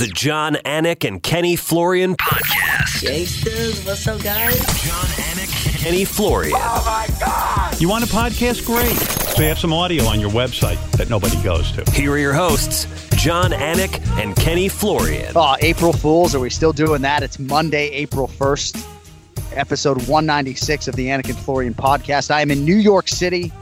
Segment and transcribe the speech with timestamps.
[0.00, 3.02] The John Anik and Kenny Florian podcast.
[3.02, 4.56] Gangsters, what's up, guys?
[4.56, 6.56] John Anik, and Kenny Florian.
[6.56, 7.78] Oh my God!
[7.78, 8.64] You want a podcast?
[8.64, 8.96] Great.
[8.96, 11.84] So you have some audio on your website that nobody goes to.
[11.90, 15.34] Here are your hosts, John Anik and Kenny Florian.
[15.36, 16.34] Oh, April Fools.
[16.34, 17.22] Are we still doing that?
[17.22, 18.82] It's Monday, April 1st,
[19.52, 22.30] episode 196 of the Anik and Florian podcast.
[22.30, 23.52] I am in New York City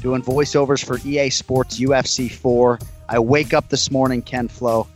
[0.00, 2.80] doing voiceovers for EA Sports UFC 4.
[3.08, 4.88] I wake up this morning, Ken Flo,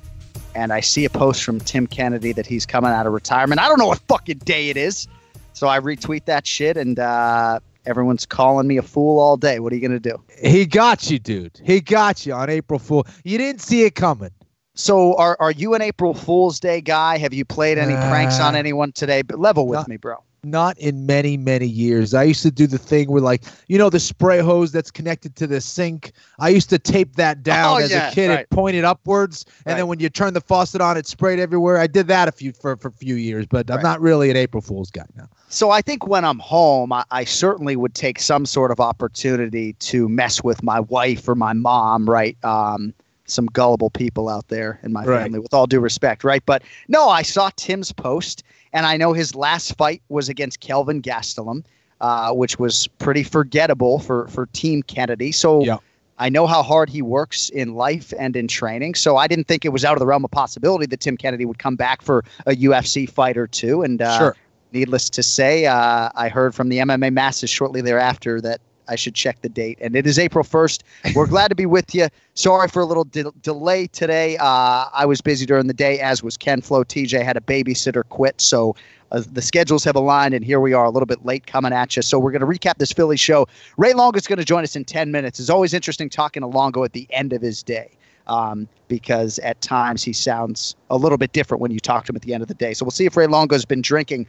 [0.59, 3.61] and I see a post from Tim Kennedy that he's coming out of retirement.
[3.61, 5.07] I don't know what fucking day it is.
[5.53, 9.61] So I retweet that shit, and uh, everyone's calling me a fool all day.
[9.61, 10.21] What are you going to do?
[10.43, 11.61] He got you, dude.
[11.65, 13.07] He got you on April Fool.
[13.25, 14.31] You didn't see it coming.
[14.75, 17.19] So are, are you an April Fool's Day guy?
[17.19, 19.23] Have you played any pranks on Uh, anyone today?
[19.23, 20.17] But level with me, bro.
[20.45, 22.15] Not in many, many years.
[22.15, 25.35] I used to do the thing where, like, you know, the spray hose that's connected
[25.37, 26.13] to the sink.
[26.39, 28.29] I used to tape that down Oh, as yeah, a kid.
[28.29, 28.41] right.
[28.41, 29.77] It pointed upwards, and Right.
[29.79, 31.79] then when you turn the faucet on, it sprayed everywhere.
[31.79, 34.37] I did that a few for, for a few years, but I'm not really an
[34.37, 35.29] April Fool's guy now.
[35.49, 39.73] So I think when I'm home, I, I certainly would take some sort of opportunity
[39.75, 42.37] to mess with my wife or my mom, right?
[42.45, 42.95] Um,
[43.31, 45.23] some gullible people out there in my Right.
[45.23, 46.43] family, with all due respect, right?
[46.47, 51.01] But no, I saw Tim's post, and I know his last fight was against Kelvin
[51.03, 51.65] Gastelum,
[52.01, 55.33] uh, which was pretty forgettable for for Team Kennedy.
[55.33, 55.65] So.
[55.65, 55.79] Yeah.
[56.21, 59.65] I know how hard he works in life and in training, so I didn't think
[59.65, 62.25] it was out of the realm of possibility that Tim Kennedy would come back for
[62.45, 63.83] a UFC fight or two.
[63.83, 64.37] And uh, Sure.
[64.73, 69.15] Needless to say, uh, I heard from the MMA masses shortly thereafter that I should
[69.15, 70.83] check the date, and it is April 1st.
[71.15, 72.09] We're glad to be with you.
[72.35, 74.37] Sorry for a little de- delay today.
[74.39, 76.85] Uh, I was busy during the day, as was Ken Flo.
[76.85, 78.75] TJ had a babysitter quit, so
[79.13, 81.97] uh, the schedules have aligned, and here we are a little bit late coming at
[81.97, 82.03] you.
[82.03, 83.47] So we're going to recap this Philly show.
[83.77, 85.39] Ray Longo is going to join us in 10 minutes.
[85.39, 87.91] It's always interesting talking to Longo at the end of his day.
[88.27, 92.17] Um, because at times he sounds a little bit different when you talk to him
[92.17, 92.75] at the end of the day.
[92.75, 94.27] So we'll see if Ray Longo's been drinking.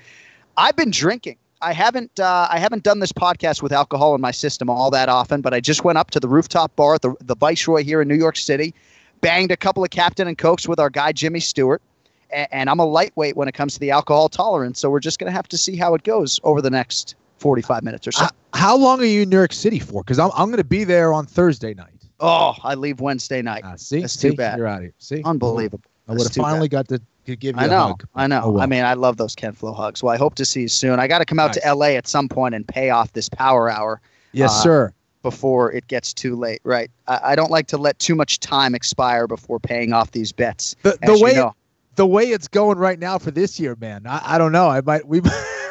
[0.56, 1.36] I've been drinking.
[1.62, 5.10] I haven't uh, I haven't done this podcast with alcohol in my system all that
[5.10, 8.02] often, but I just went up to the rooftop bar at the, the Viceroy here
[8.02, 8.74] in New York City,
[9.22, 11.82] banged a couple of Captain and Cokes with our guy Jimmy Stewart,
[12.30, 14.80] and, and I'm a lightweight when it comes to the alcohol tolerance.
[14.80, 18.08] So we're just gonna have to see how it goes over the next 45 minutes
[18.08, 18.28] or so.
[18.54, 20.04] How long are you in New York City for?
[20.04, 21.94] Because I'm, I'm going to be there on Thursday night.
[22.20, 23.62] oh, I leave Wednesday night.
[23.64, 24.32] Ah, see, That's See?
[24.32, 24.58] too bad.
[24.58, 24.94] You're out of here.
[24.98, 25.82] See, Unbelievable.
[26.10, 26.50] I would have too bad.
[26.50, 27.00] finally got to,
[27.30, 27.88] to give you I a know.
[27.88, 28.04] hug.
[28.16, 28.42] I know.
[28.44, 28.62] Oh, well.
[28.64, 30.04] I mean, I love those Ken Flo hugs.
[30.04, 31.00] Well, I hope to see you soon.
[31.00, 31.64] I got to come out Nice.
[31.64, 34.94] to LA at some point and pay off this power hour yes, uh, sir.
[35.24, 36.60] before it gets too late.
[36.64, 36.90] Right.
[37.08, 40.76] I, I don't like to let too much time expire before paying off these bets.
[40.84, 41.56] The, the you way know.
[41.96, 44.68] the way it's going right now for this year, man, I, I don't know.
[44.70, 45.22] I might we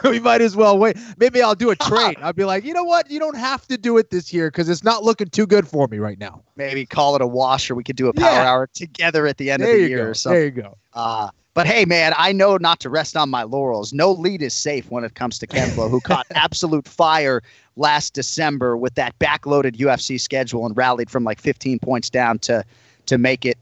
[0.11, 0.97] we might as well wait.
[1.19, 2.17] Maybe I'll do a trade.
[2.23, 3.11] I'll be like, you know what?
[3.11, 5.87] You don't have to do it this year because it's not looking too good for
[5.89, 6.43] me right now.
[6.57, 8.51] Maybe call it a wash, or we could do a power Yeah.
[8.51, 10.11] hour together at the end There of the year go.
[10.11, 10.37] or something.
[10.37, 10.77] There you go.
[10.95, 13.93] Uh, but hey, man, I know not to rest on my laurels.
[13.93, 17.43] No lead is safe when it comes to Kenflo, who caught absolute fire
[17.75, 22.65] last December with that backloaded UFC schedule and rallied from like 15 points down to
[23.07, 23.59] to make it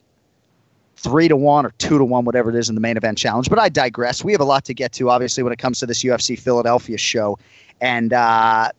[0.97, 3.49] three to one or two to one, whatever it is in the main event challenge.
[3.49, 4.25] But I digress.
[4.25, 6.99] We have a lot to get to, obviously, when it comes to this UFC Philadelphia
[6.99, 7.39] show.
[7.81, 8.71] And uh,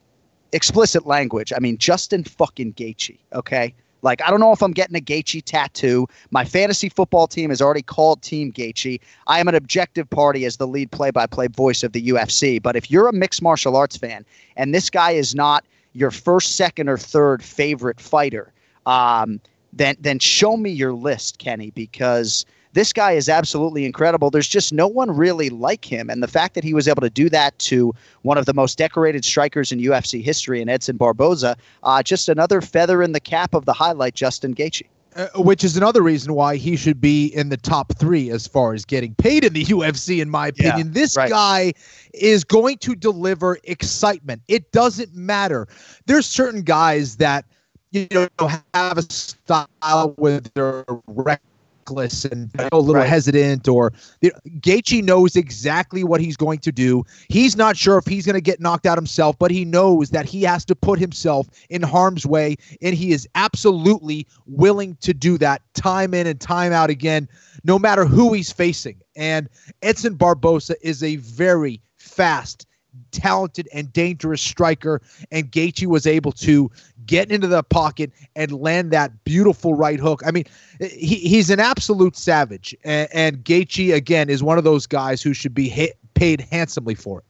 [0.52, 1.54] explicit language.
[1.56, 3.18] I mean, Justin fucking Gaethje.
[3.34, 6.08] Okay, like I don't know if I'm getting a Gaethje tattoo.
[6.31, 9.00] My fantasy football team is already called Team Gaethje.
[9.28, 12.62] I am an objective party as the lead play-by-play voice of the UFC.
[12.62, 14.25] But if you're a mixed martial arts fan
[14.56, 18.54] and this guy is not your first, second, or third favorite fighter,
[18.86, 19.40] um,
[19.77, 24.29] then then show me your list, Kenny, because this guy is absolutely incredible.
[24.29, 26.09] There's just no one really like him.
[26.09, 28.77] And the fact that he was able to do that to one of the most
[28.77, 33.56] decorated strikers in UFC history in Edson Barboza, uh, just another feather in the cap
[33.56, 34.83] of the highlight, Justin Gaethje.
[35.15, 38.75] Uh, which is another reason why he should be in the top three as far
[38.75, 40.91] as getting paid in the UFC, in my Yeah, opinion.
[40.91, 41.30] this right.
[41.30, 41.73] guy
[42.13, 44.44] is going to deliver excitement.
[44.47, 45.68] It doesn't matter.
[46.06, 47.45] There's certain guys that
[47.92, 48.28] you know
[48.74, 53.07] have a style where they're reckless and a little Right.
[53.07, 57.06] hesitant, or you know, Gaethje knows exactly what he's going to do.
[57.30, 60.25] He's not sure if he's going to get knocked out himself, but he knows that
[60.25, 65.38] he has to put himself in harm's way, and he is absolutely willing to do
[65.38, 67.30] that time in and time out again,
[67.63, 69.00] no matter who he's facing.
[69.16, 69.48] And
[69.81, 72.67] Edson Barboza is a very fast,
[73.11, 75.01] talented, and dangerous striker,
[75.31, 76.69] and Gaethje was able to
[77.05, 80.21] get into the pocket and land that beautiful right hook.
[80.25, 80.45] I mean,
[80.79, 85.33] he, he's an absolute savage, and, and Gaethje again is one of those guys who
[85.33, 87.25] should be hit, paid handsomely for it.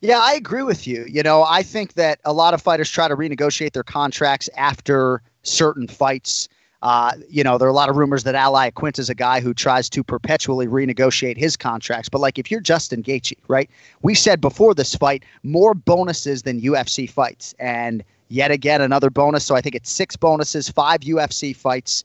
[0.00, 1.06] Yeah, I agree with you.
[1.08, 5.22] You know, I think that a lot of fighters try to renegotiate their contracts after
[5.44, 6.48] certain fights.
[6.84, 9.40] Uh, you know, there are a lot of rumors that Al Iaquinta is a guy
[9.40, 12.10] who tries to perpetually renegotiate his contracts.
[12.10, 13.70] But like, if you're Justin Gaethje, right?
[14.02, 19.46] We said before this fight more bonuses than UFC fights, and yet again another bonus.
[19.46, 22.04] So I think it's six bonuses, five UFC fights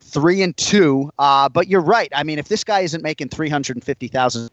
[0.00, 1.10] three and two.
[1.18, 2.12] Uh, but you're right.
[2.14, 4.50] I mean, if this guy isn't making three hundred and fifty thousand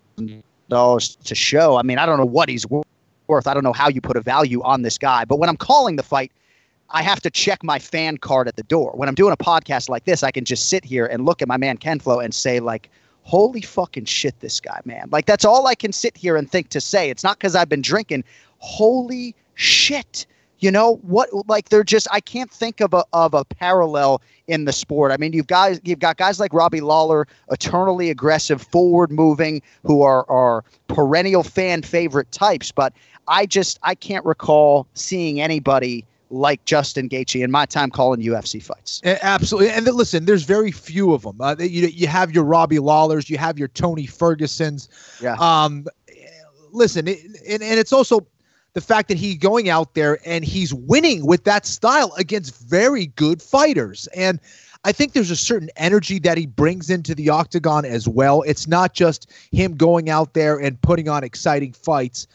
[0.69, 3.47] dollars to show, I mean, I don't know what he's worth.
[3.47, 5.25] I don't know how you put a value on this guy.
[5.25, 6.31] But when I'm calling the fight,
[6.91, 8.91] I have to check my fan card at the door.
[8.95, 11.47] When I'm doing a podcast like this, I can just sit here and look at
[11.47, 12.89] my man Kenflo and say like.
[13.23, 15.07] Holy fucking shit, this guy, man.
[15.11, 17.11] Like, that's all I can sit here and think to say.
[17.11, 18.23] It's not because I've been drinking.
[18.57, 20.25] Holy shit.
[20.59, 21.29] You know what?
[21.47, 25.11] Like they're just I can't think of a of a parallel in the sport.
[25.11, 30.01] I mean, you've guys you've got guys like Robbie Lawler, eternally aggressive, forward moving, who
[30.01, 32.71] are are perennial fan favorite types.
[32.71, 32.93] But
[33.27, 38.61] I just I can't recall seeing anybody like Justin Gaethje in my time calling UFC
[38.61, 39.01] fights.
[39.03, 41.39] Absolutely, and listen, there's very few of them.
[41.39, 44.87] Uh, you you have your Robbie Lawlers, you have your Tony Fergusons.
[45.21, 45.35] Yeah.
[45.39, 45.85] Um,
[46.71, 48.25] listen, it, and and it's also
[48.73, 53.07] the fact that he's going out there and he's winning with that style against very
[53.07, 54.39] good fighters, and
[54.85, 58.43] I think there's a certain energy that he brings into the octagon as well.
[58.43, 62.27] It's not just him going out there and putting on exciting fights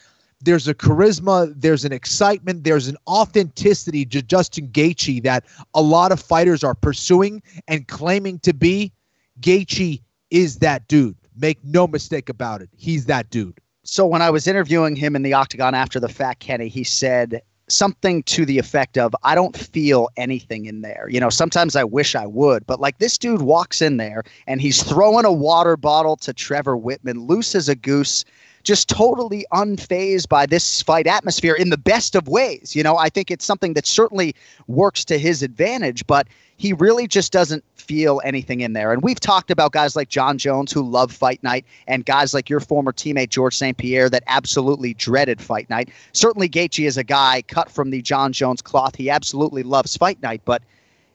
[0.44, 5.44] there's a charisma, there's an excitement, there's an authenticity to Justin Gaethje that
[5.75, 8.93] a lot of fighters are pursuing and claiming to be.
[9.41, 11.17] Gaethje is that dude.
[11.37, 12.69] Make no mistake about it.
[12.77, 13.58] He's that dude.
[13.82, 17.43] So when I was interviewing him in the octagon after the fact, Kenny, he said
[17.69, 21.06] something to the effect of, I don't feel anything in there.
[21.08, 24.60] You know, sometimes I wish I would, but like this dude walks in there and
[24.60, 28.24] he's throwing a water bottle to Trevor Wittman, loose as a goose,
[28.65, 32.75] just totally unfazed by this fight atmosphere in the best of ways.
[32.75, 34.35] You know, I think it's something that certainly
[34.67, 38.93] works to his advantage, but he really just doesn't feel anything in there.
[38.93, 42.49] And we've talked about guys like Jon Jones who love fight night and guys like
[42.49, 43.77] your former teammate George St.
[43.77, 45.91] Pierre that absolutely dreaded fight night.
[46.13, 48.97] Certainly Gaethje is a guy cut from the Jon Jones cloth.
[48.97, 50.63] He absolutely loves fight night, but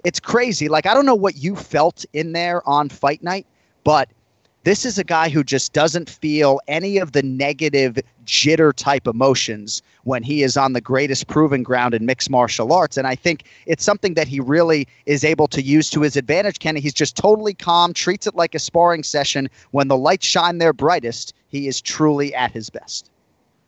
[0.03, 0.70] it's crazy.
[0.70, 3.48] Like I don't know what you felt in there on fight night,
[3.84, 4.10] but
[4.63, 9.82] this is a guy who just doesn't feel any of the negative jitter type emotions
[10.04, 12.98] when he is on the greatest proving ground in mixed martial arts.
[12.98, 16.60] And I think it's something that he really is able to use to his advantage.
[16.60, 19.50] Kenny, he's just totally calm, treats it like a sparring session.
[19.72, 23.10] When the lights shine their brightest, he is truly at his best.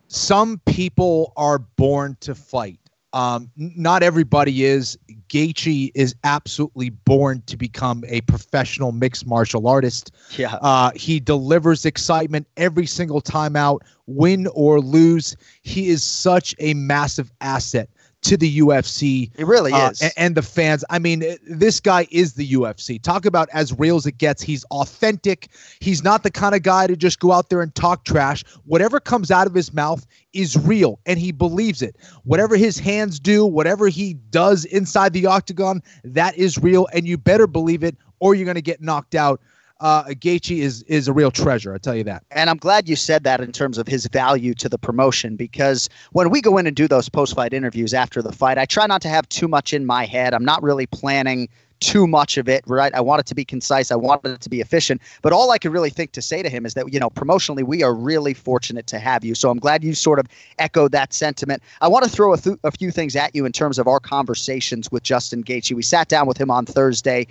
[0.08, 2.78] Some people are born to fight.
[3.12, 4.98] Um, not everybody is.
[5.28, 10.12] Gaethje is absolutely born to become a professional mixed martial artist.
[10.36, 10.54] Yeah.
[10.56, 15.36] Uh, he delivers excitement every single time out, win or lose.
[15.62, 17.88] He is such a massive asset
[18.22, 19.30] to the UFC.
[19.36, 20.00] It really uh, is.
[20.00, 20.84] and, and the fans.
[20.90, 23.00] I mean, this guy is the UFC.
[23.00, 24.42] Talk about as real as it gets.
[24.42, 25.48] He's authentic.
[25.80, 28.44] He's not the kind of guy to just go out there and talk trash.
[28.64, 31.96] Whatever comes out of his mouth is real, and he believes it.
[32.24, 37.18] Whatever his hands do, whatever he does inside the octagon, that is real, and you
[37.18, 39.40] better believe it, or you're going to get knocked out
[39.82, 41.74] uh, Gaethje is is a real treasure.
[41.74, 42.24] I tell you that.
[42.30, 45.88] And I'm glad you said that in terms of his value to the promotion because
[46.12, 48.86] when we go in and do those post fight interviews after the fight, I try
[48.86, 50.34] not to have too much in my head.
[50.34, 51.48] I'm not really planning
[51.80, 52.94] too much of it, right?
[52.94, 53.90] I want it to be concise.
[53.90, 55.02] I want it to be efficient.
[55.20, 57.64] But all I could really think to say to him is that, you know, promotionally,
[57.64, 59.34] we are really fortunate to have you.
[59.34, 60.28] So I'm glad you sort of
[60.60, 61.60] echoed that sentiment.
[61.80, 63.98] I want to throw a, th- a few things at you in terms of our
[63.98, 65.74] conversations with Justin Gaethje.
[65.74, 67.26] We sat down with him on Thursday.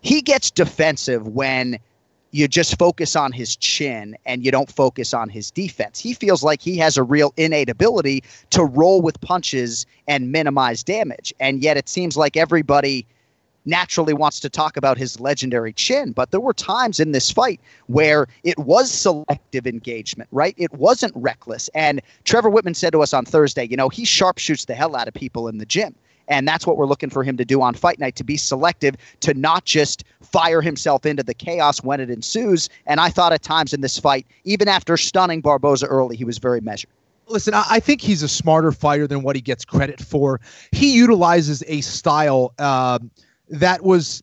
[0.00, 1.78] He gets defensive when
[2.32, 5.98] you just focus on his chin and you don't focus on his defense.
[5.98, 10.82] He feels like he has a real innate ability to roll with punches and minimize
[10.82, 11.34] damage.
[11.40, 13.06] And yet it seems like everybody
[13.66, 17.60] naturally wants to talk about his legendary chin, but there were times in this fight
[17.88, 20.54] where it was selective engagement, right?
[20.56, 21.68] It wasn't reckless.
[21.74, 25.08] And Trevor Wittman said to us on Thursday, you know, he sharpshoots the hell out
[25.08, 25.94] of people in the gym.
[26.30, 28.94] And that's what we're looking for him to do on fight night to be selective,
[29.20, 32.70] to not just fire himself into the chaos when it ensues.
[32.86, 36.38] And I thought at times in this fight, even after stunning Barboza early, he was
[36.38, 36.90] very measured.
[37.26, 40.40] Listen, I think he's a smarter fighter than what he gets credit for.
[40.72, 43.10] He utilizes a style um,
[43.48, 44.22] that was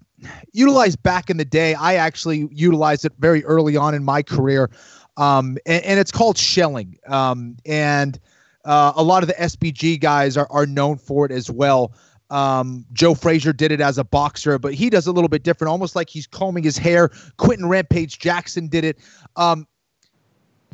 [0.51, 1.73] utilized back in the day.
[1.73, 4.69] I actually utilized it very early on in my career,
[5.15, 6.97] um, and, and, it's called shelling.
[7.07, 8.19] Um, and
[8.67, 11.93] uh, a lot of the SBG guys are, are known for it as well.
[12.29, 15.71] Um, Joe Frazier did it as a boxer, but he does a little bit different,
[15.71, 17.09] almost like he's combing his hair.
[17.37, 18.99] Quinton Rampage Jackson did it.
[19.37, 19.65] Um,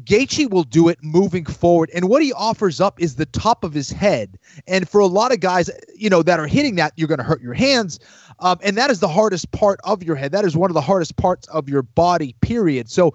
[0.03, 3.73] Gaethje will do it moving forward, and what he offers up is the top of
[3.73, 4.39] his head.
[4.67, 7.23] And for a lot of guys, you know, that are hitting that, you're going to
[7.23, 8.00] hurt your hands,
[8.39, 10.31] um, and that is the hardest part of your head.
[10.31, 12.35] That is one of the hardest parts of your body.
[12.41, 12.89] Period.
[12.89, 13.13] So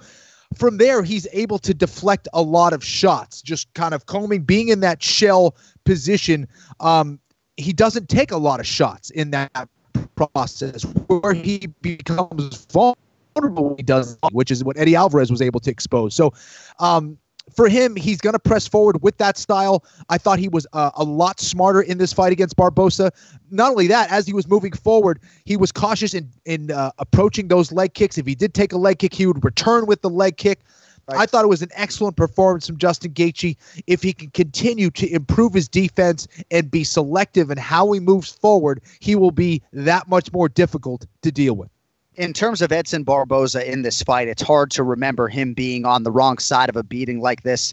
[0.55, 4.69] from there, he's able to deflect a lot of shots, just kind of combing, being
[4.69, 6.49] in that shell position.
[6.81, 7.19] Um,
[7.57, 9.69] he doesn't take a lot of shots in that
[10.15, 13.75] process where he becomes vulnerable.
[13.77, 16.15] He does, which is what Eddie Alvarez was able to expose.
[16.15, 16.33] So,
[16.79, 17.19] um,
[17.55, 19.85] for him, he's going to press forward with that style.
[20.09, 23.13] I thought he was uh, a lot smarter in this fight against Barboza.
[23.51, 27.49] Not only that, as he was moving forward, he was cautious in in uh, approaching
[27.49, 28.19] those leg kicks.
[28.19, 30.61] If he did take a leg kick, he would return with the leg kick.
[31.09, 31.21] Right.
[31.21, 33.57] I thought it was an excellent performance from Justin Gaethje.
[33.87, 38.31] If he can continue to improve his defense and be selective in how he moves
[38.31, 41.71] forward, he will be that much more difficult to deal with
[42.19, 46.03] in terms of Edson Barboza in this fight, it's hard to remember him being on
[46.03, 47.73] the wrong side of a beating like this.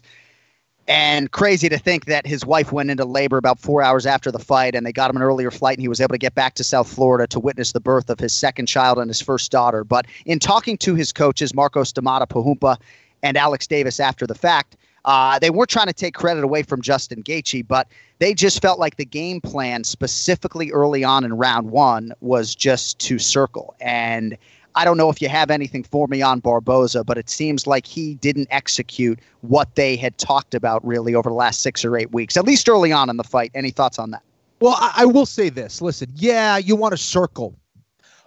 [0.86, 4.38] And crazy to think that his wife went into labor about four hours after the
[4.38, 6.54] fight, and they got him an earlier flight, and he was able to get back
[6.54, 9.82] to South Florida to witness the birth of his second child and his first daughter.
[9.82, 12.78] But in talking to his coaches, Marcos da Matta Parrumpa
[13.24, 14.76] and Alex Davis after the fact,
[15.06, 18.78] uh, they weren't trying to take credit away from Justin Gaethje, but they just felt
[18.78, 23.76] like the game plan, specifically early on in round one, was just to circle.
[23.80, 24.36] And
[24.74, 27.86] I don't know if you have anything for me on Barboza, but it seems like
[27.86, 32.12] he didn't execute what they had talked about really over the last six or eight
[32.12, 33.52] weeks, at least early on in the fight.
[33.54, 34.22] Any thoughts on that?
[34.60, 35.80] Well, I, I will say this.
[35.80, 37.54] Listen, yeah, you want to circle.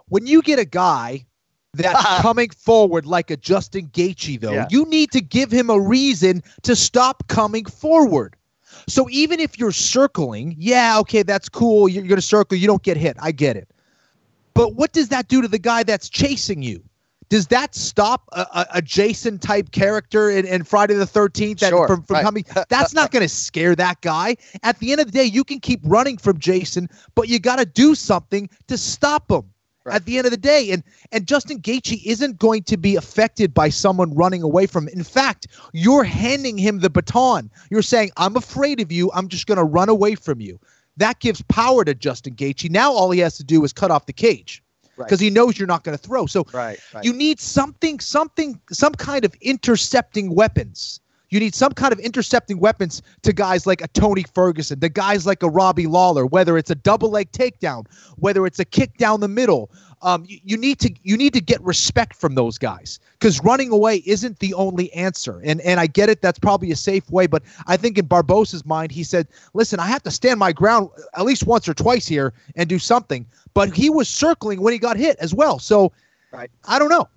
[0.08, 1.26] When you get a guy
[1.74, 4.54] that's coming forward like a Justin Gaethje, though.
[4.54, 4.68] Yeah.
[4.70, 8.36] You need to give him a reason to stop coming forward.
[8.88, 11.90] So even if you're circling, yeah, okay, that's cool.
[11.90, 12.58] You're, you're going to circle.
[12.58, 13.18] You don't get hit.
[13.20, 13.70] I get it.
[14.54, 16.84] But what does that do to the guy that's chasing you?
[17.30, 21.70] Does that stop a, a, a Jason type character in, in Friday the 13th that,
[21.70, 22.24] sure, from, from right.
[22.24, 22.46] coming?
[22.70, 24.36] That's not going to scare that guy.
[24.64, 27.58] At the end of the day, you can keep running from Jason, but you got
[27.58, 29.44] to do something to stop him.
[29.90, 29.96] Right.
[29.96, 33.54] At the end of the day, and and Justin Gaethje isn't going to be affected
[33.54, 34.94] by someone running away from him.
[34.94, 37.50] In fact, you're handing him the baton.
[37.70, 39.12] You're saying, "I'm afraid of you.
[39.14, 40.60] I'm just going to run away from you."
[40.98, 42.70] That gives power to Justin Gaethje.
[42.70, 44.62] Now all he has to do is cut off the cage
[44.98, 45.26] because right.
[45.26, 46.26] he knows you're not going to throw.
[46.26, 51.94] So right, you need something, something, some kind of intercepting weapons you need some kind
[51.94, 56.26] of intercepting weapons to guys like a Tony Ferguson, the guys like a Robbie Lawler,
[56.26, 57.86] whether it's a double leg takedown,
[58.18, 59.70] whether it's a kick down the middle,
[60.02, 63.72] um, you, you need to you need to get respect from those guys because running
[63.72, 65.42] away isn't the only answer.
[65.44, 68.66] And and I get it, that's probably a safe way, but I think in Barboza's
[68.66, 72.08] mind, he said, "Listen, I have to stand my ground at least once or twice
[72.08, 75.92] here and do something." But he was circling when he got hit as well, so
[76.32, 76.50] right.
[76.66, 77.10] I don't know.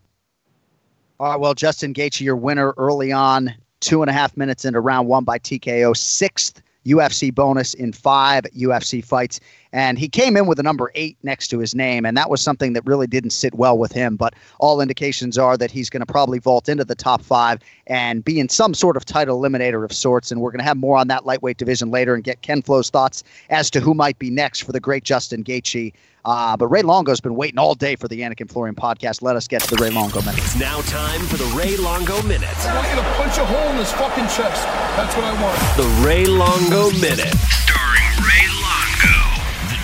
[1.21, 4.81] All right, well, Justin Gaethje, your winner early on, two and a half minutes into
[4.81, 9.41] round one by TKO, sixth UFC bonus in five UFC fights.
[9.73, 12.41] And he came in with a number eight next to his name, and that was
[12.41, 14.17] something that really didn't sit well with him.
[14.17, 18.25] But all indications are that he's going to probably vault into the top five and
[18.25, 20.31] be in some sort of title eliminator of sorts.
[20.31, 22.91] And we're going to have more on that lightweight division later and get Ken Flo's
[22.91, 25.93] thoughts as to who might be next for the great Justin Gaethje.
[26.25, 29.23] Uh, but Ray Longo's been waiting all day for the Anik and Florian podcast.
[29.23, 30.39] Let us get to the Ray Longo minute.
[30.39, 32.49] It's now time for the Ray Longo minute.
[32.67, 34.63] I want you to punch a hole in his fucking chest.
[34.95, 35.59] That's what I want.
[35.77, 37.35] The Ray Longo minute,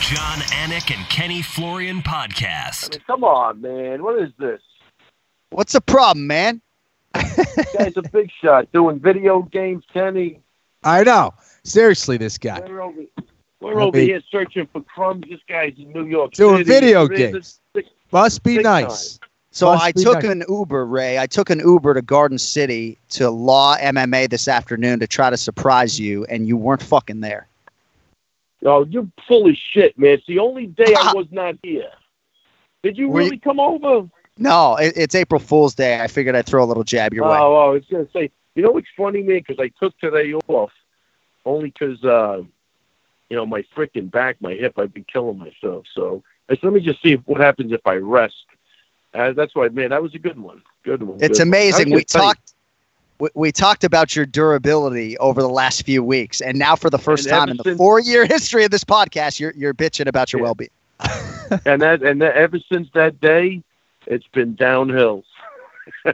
[0.08, 2.94] John Anik and Kenny Florian podcast.
[2.94, 4.02] I mean, come on, man.
[4.02, 4.62] What is this?
[5.50, 6.62] What's the problem, man?
[7.12, 10.40] This guy's a big shot doing video games, Kenny.
[10.82, 11.34] I know.
[11.62, 12.60] Seriously, this guy.
[12.66, 13.00] We're over,
[13.60, 15.24] we're over mean- here searching for crumbs.
[15.28, 16.70] This guy's in New York Doing City.
[16.70, 17.60] video He's games.
[17.74, 19.20] big- Must be Big nice.
[19.50, 20.32] So Must I took nice.
[20.32, 21.18] an Uber, Ray.
[21.18, 25.36] I took an Uber to Garden City to Law MMA this afternoon to try to
[25.36, 27.46] surprise you, and you weren't fucking there.
[28.64, 30.14] Oh, you're full of shit, man.
[30.14, 31.90] It's the only day I was not here.
[32.82, 34.08] Did you Were really you- come over?
[34.40, 36.00] No, it, it's April Fool's Day.
[36.00, 37.38] I figured I'd throw a little jab your oh, way.
[37.38, 38.30] oh, I was gonna say.
[38.54, 39.38] You know what's funny, man?
[39.38, 40.72] Because I took today off
[41.44, 42.42] only because uh,
[43.28, 44.78] you know my freaking back, my hip.
[44.78, 45.86] I've been killing myself.
[45.92, 48.34] So I said, let me just see what happens if I rest.
[49.12, 49.90] Uh, that's why, man.
[49.90, 50.62] That was a good one.
[50.84, 51.18] Good one.
[51.20, 51.92] It's good amazing.
[51.92, 52.54] I We talked.
[53.20, 56.98] We, we talked about your durability over the last few weeks, and now for the
[56.98, 60.40] first time in the since- four-year history of this podcast, you're you're bitching about your
[60.40, 60.44] Yeah.
[60.44, 60.70] well-being.
[61.66, 63.62] and that and that, ever since that day,
[64.06, 65.24] it's been downhill.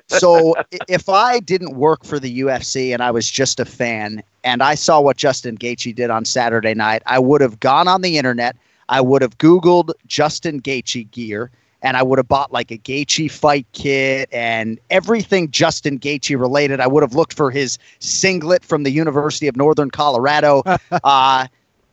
[0.08, 0.54] So
[0.88, 4.76] if I didn't work for the UFC and I was just a fan, and I
[4.76, 8.56] saw what Justin Gaethje did on Saturday night, I would have gone on the internet.
[8.88, 11.50] I would have Googled Justin Gaethje gear,
[11.84, 16.80] and I would have bought like a Gaethje fight kit and everything Justin Gaethje related.
[16.80, 20.62] I would have looked for his singlet from the University of Northern Colorado.
[21.04, 21.46] uh,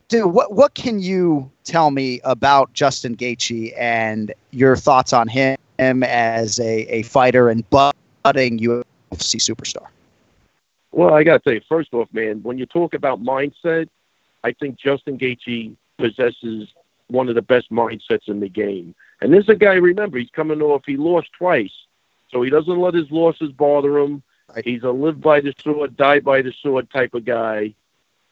[0.08, 5.56] dude, what what can you tell me about Justin Gaethje and your thoughts on him
[5.78, 9.86] as a, a fighter and budding UFC superstar?
[10.90, 13.88] Well, I got to tell you, first off, man, when you talk about mindset,
[14.42, 16.68] I think Justin Gaethje possesses
[17.08, 18.94] one of the best mindsets in the game.
[19.22, 21.72] And this is a guy, remember, he's coming off, he lost twice.
[22.32, 24.24] So he doesn't let his losses bother him.
[24.64, 27.74] He's a live by the sword, die by the sword type of guy.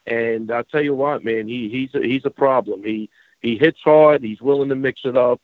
[0.04, 2.82] And I'll tell you what, man, he, he's a, he's a problem.
[2.82, 3.08] He
[3.40, 4.22] he hits hard.
[4.22, 5.40] He's willing to mix it up.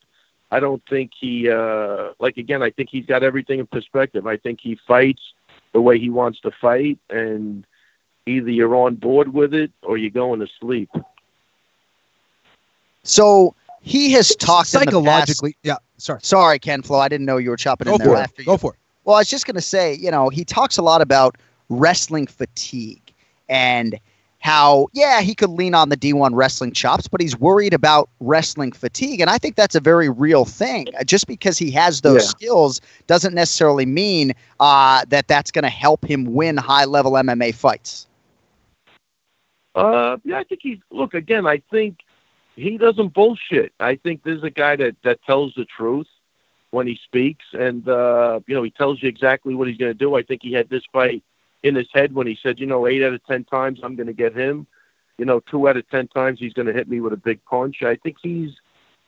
[0.51, 2.63] I don't think he uh, like again.
[2.63, 4.27] I think he's got everything in perspective.
[4.27, 5.23] I think he fights
[5.73, 7.65] the way he wants to fight, and
[8.27, 10.91] either you're on board with it or you're going to sleep.
[13.05, 15.77] So he has talked in the past- Psychologically, yeah.
[15.99, 16.21] Sorry.
[16.23, 16.99] Sorry, Ken Flo.
[16.99, 18.47] I didn't know you were chopping Go in there for after it.
[18.47, 18.53] you.
[18.53, 18.79] Go for it.
[19.05, 21.37] Well, I was just going to say, you know, he talks a lot about
[21.69, 23.13] wrestling fatigue
[23.49, 23.99] and
[24.41, 28.73] how, yeah, he could lean on the D1 wrestling chops, but he's worried about wrestling
[28.73, 29.21] fatigue.
[29.21, 30.89] And I think that's a very real thing.
[30.99, 32.29] Uh, Just because he has those Yeah.
[32.29, 37.55] skills doesn't necessarily mean uh, that that's going to help him win high level MMA
[37.55, 38.07] fights.
[39.75, 41.47] Uh, yeah, I think he's look again.
[41.47, 41.99] I think
[42.57, 43.73] he doesn't bullshit.
[43.79, 46.09] I think this is a guy that that tells the truth
[46.71, 49.99] when he speaks, and uh, you know he tells you exactly what he's going to
[49.99, 50.17] do.
[50.17, 51.23] I think he had this fight
[51.63, 54.09] in his head when he said, you know, eight out of ten times I'm going
[54.09, 54.67] to get him.
[55.19, 57.45] You know, two out of ten times he's going to hit me with a big
[57.45, 57.83] punch.
[57.83, 58.53] I think he's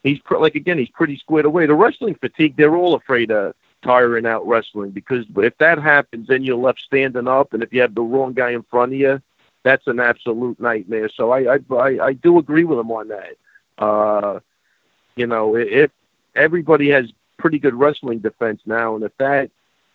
[0.02, 1.66] he's pr- like again he's pretty squared away.
[1.66, 6.42] The wrestling fatigue, they're all afraid of tiring out wrestling because if that happens, then
[6.42, 9.22] you're left standing up, and if you have the wrong guy in front of you,
[9.68, 11.10] that's an absolute nightmare.
[11.14, 13.36] So I I I, I do agree with him on that.
[13.76, 14.40] Uh,
[15.16, 15.90] you know, if
[16.34, 19.50] everybody has pretty good wrestling defense now, and if that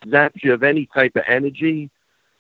[0.06, 1.90] zaps you of any type of energy,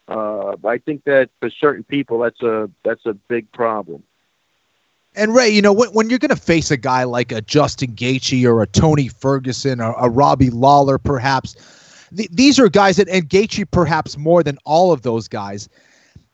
[0.08, 4.04] uh, I think that for certain people that's a that's a big problem.
[5.16, 7.92] And Ray, you know, when, when you're going to face a guy like a Justin
[7.92, 11.56] Gaethje or a Tony Ferguson or a Robbie Lawler, perhaps,
[12.16, 15.70] th- these are guys that, and Gaethje perhaps more than all of those guys.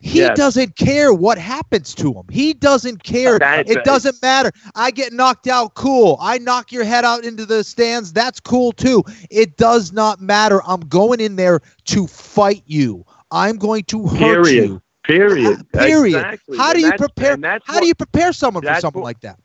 [0.02, 0.38] He Yes.
[0.38, 2.24] doesn't care what happens to him.
[2.30, 3.38] He doesn't care.
[3.38, 4.52] That's it doesn't matter.
[4.74, 5.74] I get knocked out.
[5.76, 6.18] Cool.
[6.22, 8.14] I knock your head out into the stands.
[8.14, 9.04] That's cool too.
[9.30, 10.62] It does not matter.
[10.66, 13.06] I'm going in there to fight you.
[13.32, 14.70] I'm going to hurt Period.
[14.70, 14.82] you.
[15.04, 15.72] Period.
[15.74, 16.16] Period.
[16.16, 16.58] Exactly.
[16.58, 17.38] How do you prepare?
[17.44, 19.38] How what- do you prepare someone for something what- like that?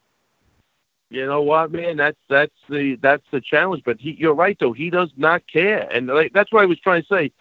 [1.10, 1.96] you know what, man?
[1.96, 3.82] That's that's the that's the challenge.
[3.84, 4.72] But he, you're right though.
[4.72, 7.32] He does not care, and like, that's what I was trying to say.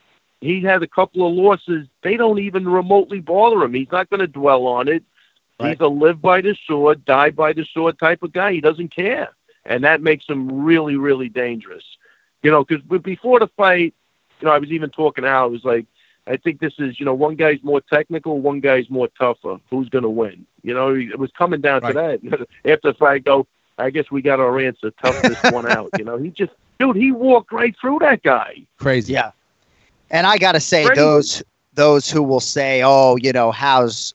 [0.44, 1.88] He had a couple of losses.
[2.02, 3.74] They don't even remotely bother him.
[3.74, 5.04] He's not going to dwell on it.
[5.60, 5.70] Right.
[5.70, 8.52] He's a live by the sword, die by the sword type of guy.
[8.54, 9.30] He doesn't care,
[9.66, 11.84] and that makes him really, really dangerous.
[12.42, 13.94] You know, because before the fight,
[14.42, 15.44] you know, I was even talking out.
[15.44, 15.86] I was like,
[16.28, 19.60] I think this is, you know, one guy's more technical, one guy's more tougher.
[19.70, 20.46] Who's going to win?
[20.62, 22.48] You know, it was coming down to that.
[22.66, 24.92] After the fight, I go, I guess we got our answer.
[24.92, 25.90] Tough this one out.
[25.98, 28.66] You know, he just, dude, he walked right through that guy.
[28.78, 29.14] Crazy.
[29.14, 29.32] Yeah.
[30.12, 34.14] And I got to say, those those who will say, "Oh, you know, how's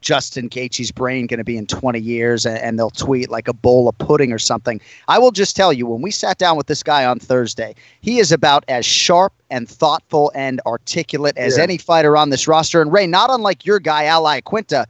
[0.00, 3.52] Justin Gaethje's brain going to be in 20 years?" And, and they'll tweet like a
[3.52, 4.80] bowl of pudding or something.
[5.08, 8.18] I will just tell you, when we sat down with this guy on Thursday, he
[8.18, 11.64] is about as sharp and thoughtful and articulate as Yeah.
[11.64, 12.80] any fighter on this roster.
[12.80, 14.86] And Ray, not unlike your guy, Al Iaquinta.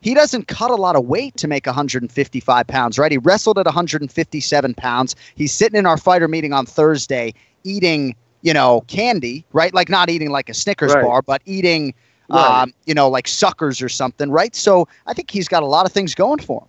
[0.00, 3.12] He doesn't cut a lot of weight to make 155 pounds, right?
[3.12, 5.14] He wrestled at 157 pounds.
[5.36, 9.72] He's sitting in our fighter meeting on Thursday eating, you know, candy, right?
[9.72, 11.02] Like not eating like a Snickers Right.
[11.02, 11.94] bar, but eating,
[12.28, 12.62] Right.
[12.62, 14.54] um, you know, like suckers or something, right?
[14.54, 16.68] So I think he's got a lot of things going for him.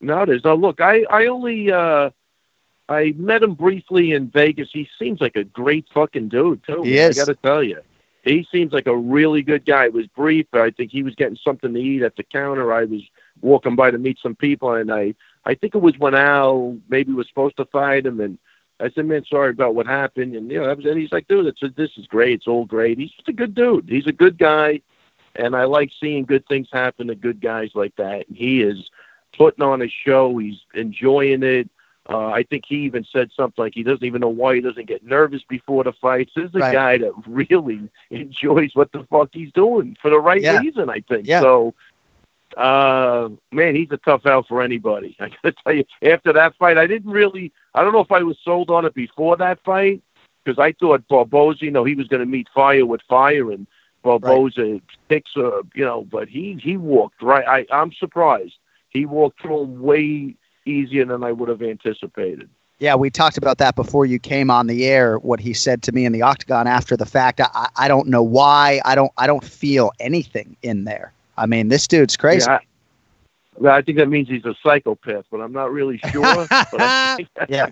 [0.00, 0.44] No, it is.
[0.44, 0.80] no look.
[0.80, 2.10] I I only uh
[2.88, 4.68] I met him briefly in Vegas.
[4.72, 6.82] He seems like a great fucking dude too.
[6.84, 7.16] He is.
[7.18, 7.80] I got to tell you,
[8.24, 9.84] he seems like a really good guy.
[9.86, 10.46] It was brief.
[10.52, 12.72] I think he was getting something to eat at the counter.
[12.72, 13.02] I was
[13.40, 17.12] walking by to meet some people, and I I think it was when Al maybe
[17.12, 18.38] was supposed to fight him, and
[18.80, 21.46] I said, "Man, sorry about what happened." And you know, was, and he's like, "Dude,
[21.46, 22.34] it's this is great.
[22.34, 23.88] It's all great." He's just a good dude.
[23.88, 24.80] He's a good guy,
[25.36, 28.28] and I like seeing good things happen to good guys like that.
[28.28, 28.90] And he is
[29.36, 30.36] putting on a show.
[30.38, 31.68] He's enjoying it.
[32.08, 34.86] Uh, I think he even said something like he doesn't even know why he doesn't
[34.88, 36.32] get nervous before the fights.
[36.34, 36.72] This is a Right.
[36.72, 40.58] guy that really enjoys what the fuck he's doing for the right Yeah.
[40.60, 41.26] reason, I think.
[41.28, 41.40] Yeah.
[41.40, 41.74] So,
[42.56, 45.16] uh, man, he's a tough out for anybody.
[45.20, 48.22] I gotta tell you, after that fight, I didn't really, I don't know if I
[48.22, 50.02] was sold on it before that fight
[50.44, 53.66] because I thought Barboza, you know, he was going to meet fire with fire and
[54.02, 57.46] Barboza picks, uh, you know, but he he walked right.
[57.46, 58.54] I I'm surprised
[58.88, 60.34] he walked through way
[60.64, 62.48] easier than I would have anticipated.
[62.78, 65.18] Yeah, we talked about that before you came on the air.
[65.18, 67.40] What he said to me in the octagon after the fact.
[67.42, 68.80] I, I don't know why.
[68.86, 69.12] I don't.
[69.18, 71.12] I don't feel anything in there.
[71.40, 72.46] I mean, this dude's crazy.
[72.46, 72.60] Yeah, I,
[73.56, 76.22] well, I think that means he's a psychopath, but I'm not really sure.
[76.50, 77.70] but I think, Yeah.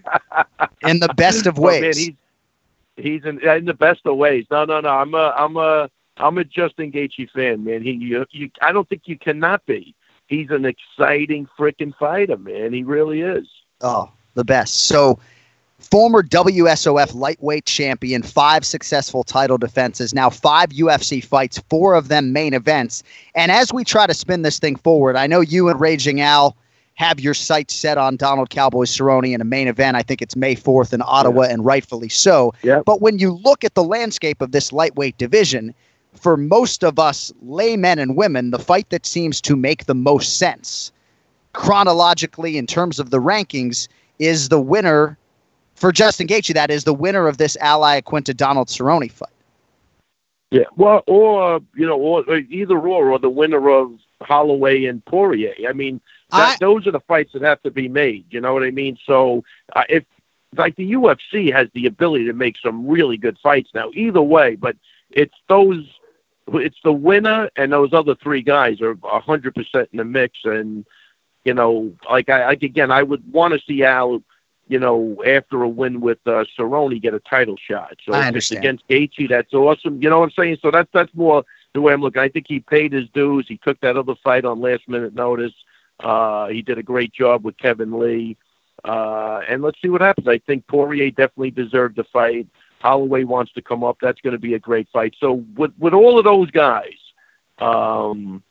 [0.82, 1.96] In the best of But, man, ways.
[1.96, 2.14] he's
[2.96, 4.46] he's in, in the best of ways.
[4.50, 4.88] No, no, no.
[4.88, 7.82] I'm a I'm a I'm a Justin Gaethje fan, man.
[7.82, 9.94] He you, you I don't think you cannot be.
[10.26, 12.72] He's an exciting freaking fighter, man.
[12.72, 13.48] He really is.
[13.80, 14.86] Oh, the best.
[14.86, 15.18] So,
[15.78, 22.32] former WSOF lightweight champion, five successful title defenses, now five UFC fights, four of them
[22.32, 23.02] main events.
[23.34, 26.56] And as we try to spin this thing forward, I know you and Raging Al
[26.94, 29.96] have your sights set on Donald Cowboy Cerrone in a main event.
[29.96, 32.52] I think it's May 4th in Ottawa, and rightfully so.
[32.62, 32.84] Yep.
[32.84, 35.74] But when you look at the landscape of this lightweight division,
[36.14, 40.38] for most of us laymen and women, the fight that seems to make the most
[40.38, 40.90] sense
[41.52, 43.86] chronologically in terms of the rankings
[44.18, 45.16] is the winner
[45.78, 46.54] for Justin Gaethje.
[46.54, 49.28] That is the winner of this Al Iaquinta Donald Cerrone fight.
[50.50, 55.04] Yeah, well, or you know, or, or either or, or the winner of Holloway and
[55.04, 55.54] Poirier.
[55.68, 58.24] I mean, that, I- those are the fights that have to be made.
[58.30, 58.96] You know what I mean?
[59.04, 59.44] So
[59.76, 60.04] uh, if
[60.56, 64.54] like the UFC has the ability to make some really good fights now, either way,
[64.56, 64.76] but
[65.10, 65.84] it's those,
[66.54, 70.38] it's the winner and those other three guys are a hundred percent in the mix.
[70.44, 70.86] And
[71.44, 74.22] you know, like I like again, I would want to see Al.
[74.68, 77.96] You know, after a win with uh, Cerrone, get a title shot.
[78.04, 78.58] So I if it's understand.
[78.58, 80.02] against Gaethje, that's awesome.
[80.02, 80.58] You know what I'm saying?
[80.62, 82.20] So that's that's more the way I'm looking.
[82.20, 83.46] I think he paid his dues.
[83.48, 85.52] He took that other fight on last minute notice.
[86.00, 88.36] Uh, he did a great job with Kevin Lee.
[88.84, 90.28] Uh, and let's see what happens.
[90.28, 92.46] I think Poirier definitely deserved the fight.
[92.80, 93.98] Holloway wants to come up.
[94.00, 95.14] That's going to be a great fight.
[95.18, 96.94] So with with all of those guys,
[97.58, 98.42] um,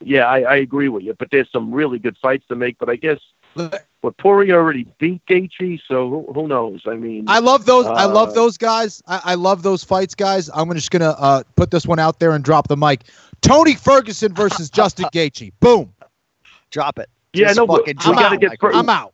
[0.00, 1.14] yeah, I, I agree with you.
[1.14, 2.78] But there's some really good fights to make.
[2.78, 3.18] But I guess
[3.54, 6.82] but Poirier already beat Gaethje, so who, who knows?
[6.86, 7.86] I mean, I love those.
[7.86, 9.02] I love Uh, those guys.
[9.06, 10.48] I, I love those fights, guys.
[10.54, 13.02] I'm just gonna uh, put this one out there and drop the mic.
[13.42, 15.52] Tony Ferguson versus Justin Gaethje.
[15.60, 15.92] Boom.
[16.70, 17.08] Drop it.
[17.32, 18.40] Yeah, Just no, but fucking we gotta it.
[18.40, 19.12] get Fer- I'm out.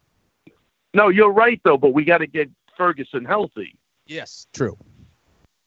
[0.94, 3.74] No, you're right though, but we got to get Ferguson healthy.
[4.06, 4.78] Yes, true.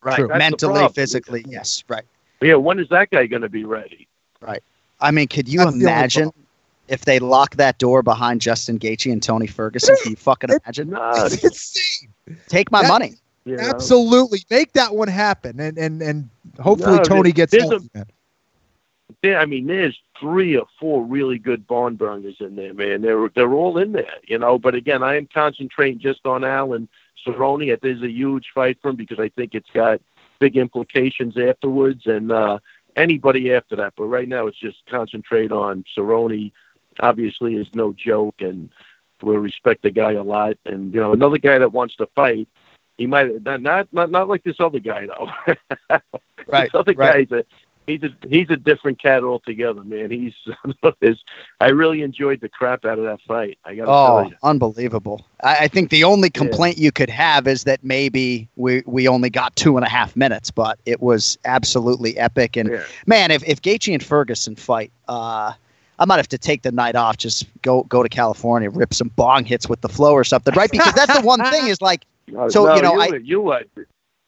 [0.02, 0.16] right.
[0.16, 0.28] True.
[0.30, 2.06] Mentally, physically, yes, right.
[2.42, 4.08] Yeah, when is that guy going to be ready?
[4.42, 4.64] Right.
[5.00, 6.46] I mean, could you That's imagine problem.
[6.90, 9.96] If they lock that door behind Justin Gaethje and Tony Ferguson?
[10.04, 10.90] Can you fucking imagine?
[10.90, 12.10] No, It's insane.
[12.48, 13.14] Take my That- money.
[13.46, 13.64] you know.
[13.64, 18.06] Absolutely, make that one happen, and and and hopefully No, Tony gets there's a-
[19.24, 23.02] Yeah, I mean, there's three or four really good barn burners in there, man.
[23.02, 24.60] They're they're all in there, you know.
[24.60, 26.88] But again, I am concentrating just on Alan
[27.26, 27.68] Cerrone.
[27.74, 30.00] It is a huge fight for him because I think it's got
[30.40, 32.60] big implications afterwards and uh,
[32.96, 33.94] anybody after that.
[33.98, 36.52] But right now, it's just concentrate on Cerrone.
[37.02, 38.70] Obviously, is no joke, and
[39.22, 40.58] we respect the guy a lot.
[40.66, 42.48] And you know, another guy that wants to fight.
[42.98, 45.30] He might not not not like this other guy though.
[46.48, 46.70] right.
[46.72, 47.30] this other right.
[47.30, 47.46] guy's a
[47.90, 50.12] he's a he's a different cat altogether, man.
[50.12, 50.34] He's
[51.62, 53.58] I really enjoyed the crap out of that fight.
[53.66, 54.38] I got oh, tell you.
[54.44, 55.26] unbelievable!
[55.44, 56.86] I, I think the only complaint yeah.
[56.86, 60.52] you could have is that maybe we we only got two and a half minutes,
[60.52, 62.56] but it was absolutely epic.
[62.56, 62.84] And yeah.
[63.06, 65.54] man, if if Gaethje and Ferguson fight, uh,
[66.00, 69.10] I might have to take the night off, just go go to California, rip some
[69.10, 70.72] bong hits with the flow or something, right?
[70.72, 72.06] Because that's the one thing is like,
[72.50, 73.60] so no, you know, you, I you uh,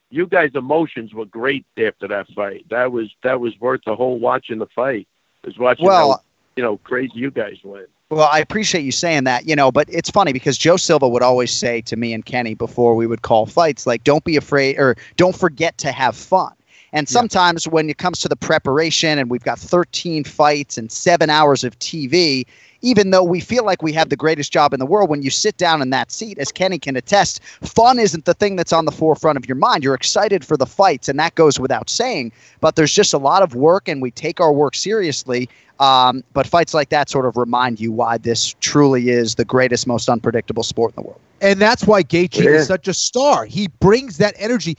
[0.10, 2.66] you guys' emotions were great after that fight.
[2.70, 5.08] That was that was worth the whole watching the fight.
[5.46, 6.22] Was watching well, how,
[6.58, 7.88] you know crazy you guys went.
[8.12, 11.24] Well, I appreciate you saying that, you know, but it's funny because Joe Silva would
[11.24, 14.78] always say to me and Kenny before we would call fights, like, don't be afraid
[14.78, 16.52] or don't forget to have fun.
[16.94, 17.72] And sometimes yeah.
[17.72, 21.78] when it comes to the preparation and we've got 13 fights and seven hours of
[21.80, 22.46] TV,
[22.82, 25.30] even though we feel like we have the greatest job in the world, when you
[25.30, 28.86] sit down in that seat, as Kenny can attest, fun isn't the thing that's on
[28.86, 29.84] the forefront of your mind.
[29.84, 32.32] You're excited for the fights, and that goes without saying.
[32.60, 35.50] But there's just a lot of work, and we take our work seriously.
[35.80, 39.88] Um, but fights like that sort of remind you why this truly is the greatest,
[39.88, 41.20] most unpredictable sport in the world.
[41.42, 42.52] And that's why Gaethje yeah.
[42.52, 43.46] is such a star.
[43.46, 44.78] He brings that energy.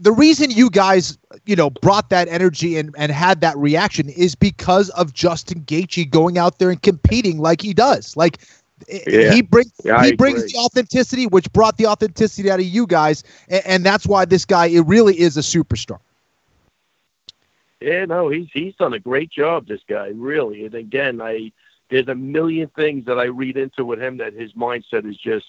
[0.00, 4.34] The reason you guys, you know, brought that energy and, and had that reaction is
[4.34, 8.16] because of Justin Gaethje going out there and competing like he does.
[8.16, 8.38] Like
[8.88, 9.32] yeah.
[9.32, 13.24] he brings yeah, he brings the authenticity, which brought the authenticity out of you guys,
[13.48, 15.98] and, and that's why this guy it really is a superstar.
[17.80, 19.66] Yeah, no, he's he's done a great job.
[19.66, 21.52] This guy really, and again, I
[21.90, 25.46] there's a million things that I read into with him that his mindset is just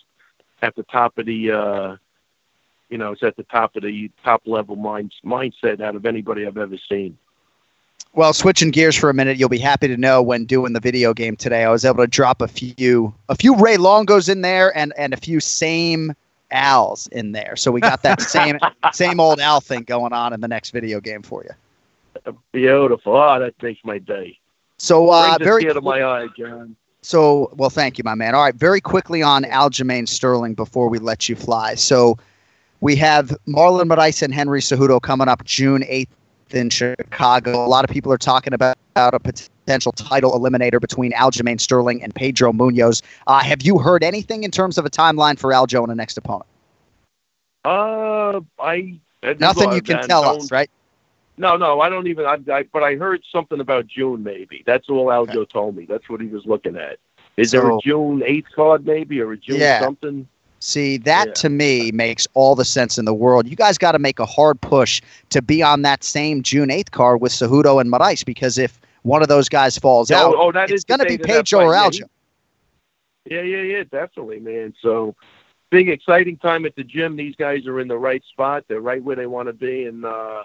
[0.62, 1.96] at the top of the, uh,
[2.90, 6.46] you know, it's at the top of the top level mind mindset out of anybody
[6.46, 7.18] I've ever seen.
[8.14, 11.14] Well, switching gears for a minute, you'll be happy to know when doing the video
[11.14, 14.76] game today, I was able to drop a few a few Ray Longos in there
[14.78, 16.14] and and a few same
[16.52, 17.56] Al's in there.
[17.56, 18.60] So we got that same
[18.92, 22.34] same old Al thing going on in the next video game for you.
[22.52, 23.16] Beautiful.
[23.16, 24.40] Oh, that makes my day.
[24.78, 26.76] So uh, very tear to my eye, John.
[27.02, 28.36] So, well, thank you, my man.
[28.36, 31.76] All right, very quickly on Aljamain Sterling before we let you fly.
[31.76, 32.18] So,
[32.82, 36.10] we have Marlon Moraes and Henry Cejudo coming up June 8th
[36.54, 37.66] in Chicago.
[37.66, 42.14] A lot of people are talking about, a potential title eliminator between Aljamain Sterling and
[42.14, 43.02] Pedro Munhoz.
[43.28, 46.18] Uh, have you heard anything in terms of a timeline for Aljo and a next
[46.18, 46.48] opponent?
[47.64, 49.00] Uh, I
[49.40, 50.70] nothing you can tell us, right?
[51.38, 52.26] No, no, I don't even.
[52.26, 54.64] I, I, but I heard something about June, maybe.
[54.66, 55.52] That's all Aljo okay.
[55.52, 55.86] told me.
[55.86, 56.98] That's what he was looking at.
[57.38, 59.80] Is so, there a June eighth card, maybe, or a June yeah.
[59.80, 60.28] something?
[60.60, 61.34] See, that Yeah.
[61.36, 63.48] to me makes all the sense in the world.
[63.48, 66.92] You guys got to make a hard push to be on that same June 8th
[66.92, 70.52] card with Cejudo and Moraes because if one of those guys falls Oh, out, oh,
[70.52, 72.04] that it's going to be Pedro or Aljo.
[73.26, 74.74] Yeah, yeah, yeah, definitely, man.
[74.82, 75.16] So
[75.70, 77.16] big, exciting time at the gym.
[77.16, 78.66] These guys are in the right spot.
[78.68, 80.44] They're right where they want to be, and uh,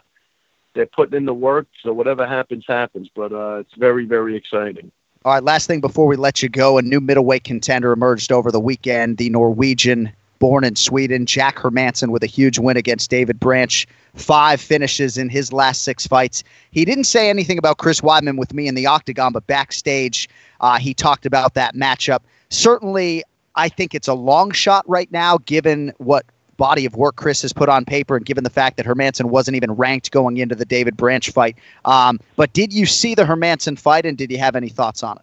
[0.74, 1.66] they're putting in the work.
[1.82, 3.08] So whatever happens, happens.
[3.14, 4.90] But uh, it's very, very exciting.
[5.24, 8.52] All right, last thing before we let you go, a new middleweight contender emerged over
[8.52, 9.16] the weekend.
[9.16, 13.86] The Norwegian, born in Sweden, Jack Hermansson, with a huge win against David Branch.
[14.14, 16.44] Five finishes in his last six fights.
[16.72, 20.28] He didn't say anything about Chris Weidman with me in the octagon, but backstage,
[20.60, 22.18] uh, he talked about that matchup.
[22.50, 27.42] Certainly, I think it's a long shot right now, given what body of work Chris
[27.42, 30.54] has put on paper, and given the fact that Hermansson wasn't even ranked going into
[30.54, 31.56] the David Branch fight.
[31.84, 35.16] Um, but did you see the Hermansson fight, and did you have any thoughts on
[35.16, 35.22] it?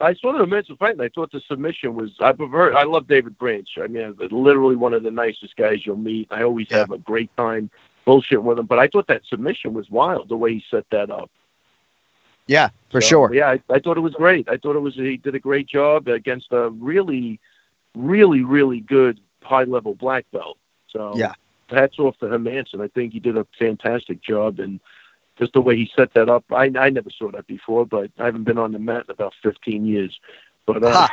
[0.00, 2.12] I saw the Hermansson fight, and I thought the submission was.
[2.20, 2.72] I prefer.
[2.74, 3.68] I love David Branch.
[3.82, 6.28] I mean, literally one of the nicest guys you'll meet.
[6.30, 7.70] I always have a great time
[8.06, 8.66] bullshitting with him.
[8.66, 11.30] But I thought that submission was wild the way he set that up.
[12.46, 13.34] Yeah, for So, sure.
[13.34, 14.48] Yeah, I, I thought it was great.
[14.48, 17.40] I thought it was he did a great job against a really,
[17.94, 20.58] really, really good high level black belt.
[20.90, 21.32] So Yeah.
[21.68, 22.80] hats off to Hermansson.
[22.80, 24.80] I think he did a fantastic job and
[25.38, 26.44] just the way he set that up.
[26.50, 29.34] I I never saw that before, but I haven't been on the mat in about
[29.42, 30.18] 15 years.
[30.66, 31.06] But uh,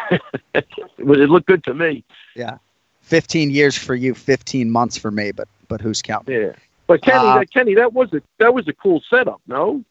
[0.54, 0.66] it,
[0.98, 2.04] it looked good to me.
[2.36, 2.58] Yeah.
[3.02, 6.42] 15 years for you, 15 months for me, but but who's counting?
[6.42, 6.52] Yeah.
[6.88, 9.42] But Kenny, Uh, that, Kenny, that was a that was a cool setup.
[9.48, 9.84] No.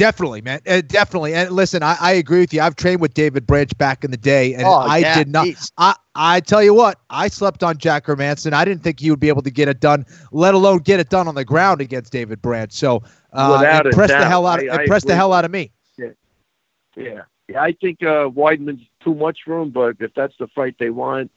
[0.00, 0.60] Definitely, man.
[0.66, 1.34] Uh, definitely.
[1.34, 2.62] And listen, I, I agree with you.
[2.62, 5.44] I've trained with David Branch back in the day, and Oh, I yeah, did not.
[5.44, 5.70] geez.
[5.76, 8.54] I, I tell you what, I slept on Jack Hermansson.
[8.54, 11.10] I didn't think he would be able to get it done, let alone get it
[11.10, 12.72] done on the ground against David Branch.
[12.72, 13.02] So
[13.34, 14.60] uh, impressed the hell out.
[14.60, 15.70] I- I impressed the hell out of me.
[15.98, 16.06] Yeah.
[16.96, 17.60] Yeah, yeah.
[17.60, 21.30] I think uh, Weidman's too much for him, but if that's the fight they want,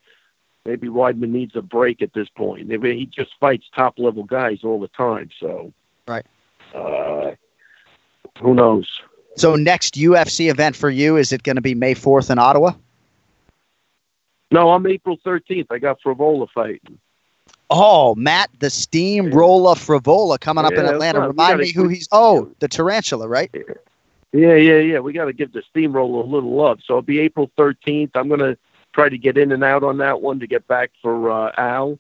[0.65, 2.71] maybe Weidman needs a break at this point.
[2.71, 5.73] I mean, he just fights top level guys all the time, so
[6.08, 6.26] right.
[6.73, 7.32] Uh,
[8.41, 9.02] who knows?
[9.36, 12.74] So next UFC event for you is it going to be May fourth in Ottawa?
[14.52, 15.67] No, I'm April 13th.
[15.72, 17.00] I got Frevola fighting.
[17.72, 21.22] Oh, Matt, the Steamroller Frevola coming up Yeah, in Atlanta.
[21.22, 22.08] Remind gotta- me who he's.
[22.12, 23.50] Oh, the Tarantula, right?
[24.32, 25.00] Yeah, yeah, yeah.
[25.00, 26.80] We got to give the steamroller a little love.
[26.86, 28.12] So it'll be April 13th.
[28.15, 28.58] I'm going to
[28.93, 31.98] try to get in and out on that one to get back for uh, Al.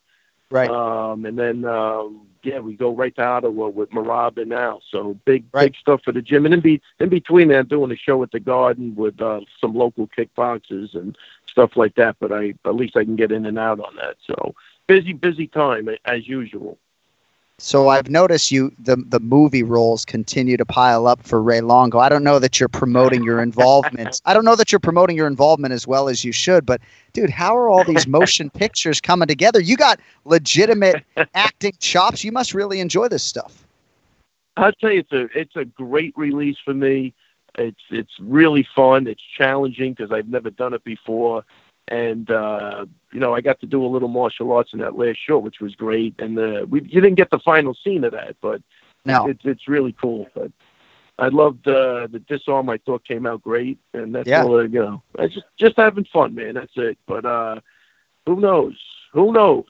[0.51, 0.69] Right.
[0.69, 4.81] Um, and then, um, yeah, we go right to Ottawa with Merab and Al.
[4.89, 6.45] So big, big stuff for the gym.
[6.45, 9.73] And in, be, in between that, doing a show at the Garden with uh, some
[9.73, 12.17] local kickboxers and stuff like that.
[12.19, 14.17] But I at least I can get in and out on that.
[14.25, 14.53] So
[14.87, 16.77] busy, busy time as usual.
[17.59, 21.99] So I've noticed you the the movie roles continue to pile up for Ray Longo.
[21.99, 24.19] I don't know that you're promoting your involvement.
[24.25, 26.81] I don't know that you're promoting your involvement as well as you should, but
[27.13, 29.61] dude, how are all these motion pictures coming together?
[29.61, 31.03] You got legitimate
[31.35, 32.23] acting chops.
[32.23, 33.65] You must really enjoy this stuff.
[34.57, 37.13] Tell you, it's a it's a great release for me.
[37.55, 39.05] It's it's really fun.
[39.05, 41.45] It's challenging because I've never done it before,
[41.87, 45.19] and uh, you know I got to do a little martial arts in that last
[45.25, 46.15] show, which was great.
[46.19, 48.61] And uh, we you didn't get the final scene of that, but
[49.05, 50.27] no, it's it's really cool.
[50.33, 50.51] But
[51.19, 52.69] I loved uh, the disarm.
[52.69, 54.43] I thought came out great, and that's Yeah.
[54.43, 54.59] all.
[54.59, 56.55] uh, You know, I just just having fun, man.
[56.55, 56.97] That's it.
[57.07, 57.59] But uh,
[58.25, 58.77] who knows?
[59.11, 59.65] Who knows?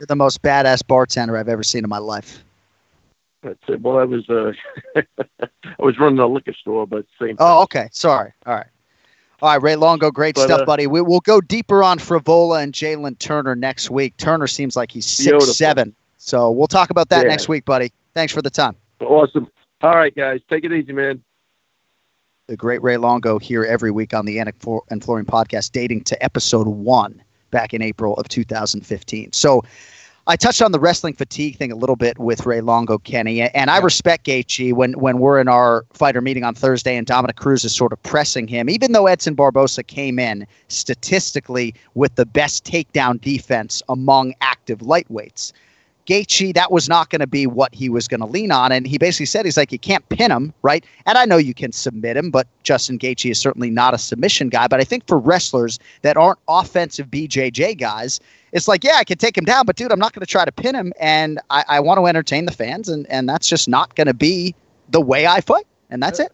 [0.00, 2.44] You're the most badass bartender I've ever seen in my life.
[3.42, 3.80] That's it.
[3.80, 4.52] Well, I was uh,
[5.40, 5.46] I
[5.78, 7.36] was running a liquor store, but same.
[7.38, 7.88] Oh, okay.
[7.92, 8.32] Sorry.
[8.46, 8.66] All right.
[9.40, 10.86] All right, Ray Longo, great But, stuff, uh, buddy.
[10.88, 14.16] We, we'll go deeper on Frevola and Jalen Turner next week.
[14.16, 15.54] Turner seems like he's six Beautiful.
[15.54, 17.30] seven, so we'll talk about that Yeah.
[17.30, 17.92] next week, buddy.
[18.14, 18.74] Thanks for the time.
[19.00, 19.48] Awesome.
[19.80, 21.22] All right, guys, take it easy, man.
[22.48, 26.20] The great Ray Longo here every week on the Anik and Florian podcast, dating to
[26.24, 29.32] episode one back in April of 2015.
[29.32, 29.62] So
[30.30, 33.70] I touched on the wrestling fatigue thing a little bit with Ray Longo, Kenny, and
[33.70, 37.64] I respect Gaethje when when we're in our fighter meeting on Thursday and Dominick Cruz
[37.64, 42.66] is sort of pressing him, even though Edson Barboza came in statistically with the best
[42.66, 45.54] takedown defense among active lightweights.
[46.08, 48.72] Gaethje, that was not going to be what he was going to lean on.
[48.72, 50.84] And he basically said, he's like, you can't pin him, right?
[51.06, 54.48] And I know you can submit him, but Justin Gaethje is certainly not a submission
[54.48, 54.66] guy.
[54.68, 58.20] But I think for wrestlers that aren't offensive BJJ guys,
[58.52, 60.44] it's like, yeah, I can take him down, but dude, I'm not going to try
[60.44, 60.92] to pin him.
[60.98, 62.88] And I, I want to entertain the fans.
[62.88, 64.54] And, and that's just not going to be
[64.88, 65.66] the way I fight.
[65.90, 66.32] And that's it.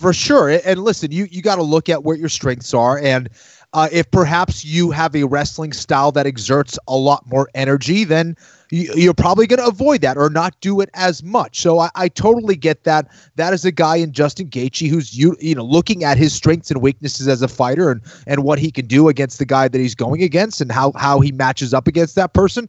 [0.00, 0.48] for sure.
[0.64, 3.28] And listen, you you got to look at where your strengths are, and
[3.72, 8.36] uh, if perhaps you have a wrestling style that exerts a lot more energy, then
[8.70, 11.60] you, you're probably going to avoid that or not do it as much.
[11.60, 13.08] So I, I totally get that.
[13.36, 16.70] That is a guy in Justin Gaethje who's you you know looking at his strengths
[16.70, 19.78] and weaknesses as a fighter and and what he can do against the guy that
[19.78, 22.68] he's going against and how how he matches up against that person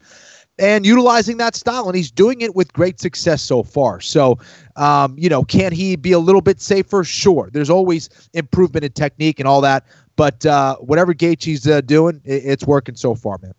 [0.60, 1.88] and utilizing that style.
[1.88, 4.02] And he's doing it with great success so far.
[4.02, 4.38] So
[4.76, 7.04] um, you know can he be a little bit safer?
[7.04, 7.50] Sure.
[7.52, 12.43] There's always improvement in technique and all that but uh, whatever Gaethje's uh, doing it,
[12.45, 13.54] it's working so far man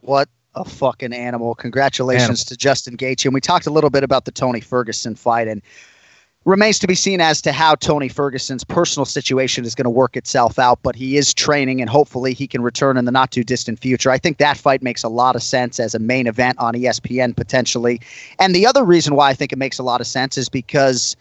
[0.00, 1.54] What a fucking animal.
[1.54, 2.44] Congratulations Animal.
[2.46, 3.26] to Justin Gaethje.
[3.26, 5.62] And we talked a little bit about the Tony Ferguson fight and
[6.44, 10.16] remains to be seen as to how Tony Ferguson's personal situation is going to work
[10.16, 13.44] itself out, but he is training and hopefully he can return in the not too
[13.44, 14.10] distant future.
[14.10, 17.36] I think that fight makes a lot of sense as a main event on ESPN
[17.36, 18.00] potentially.
[18.38, 21.16] And the other reason why I think it makes a lot of sense is because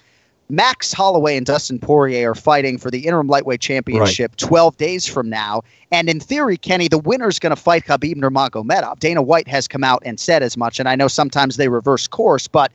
[0.49, 5.29] Max Holloway and Dustin Poirier are fighting for the interim lightweight championship 12 days from
[5.29, 5.61] now.
[5.91, 8.99] And in theory, Kenny, the winner's going to fight Khabib Nurmagomedov.
[8.99, 10.79] Dana White has come out and said as much.
[10.79, 12.71] And I know sometimes they reverse course, but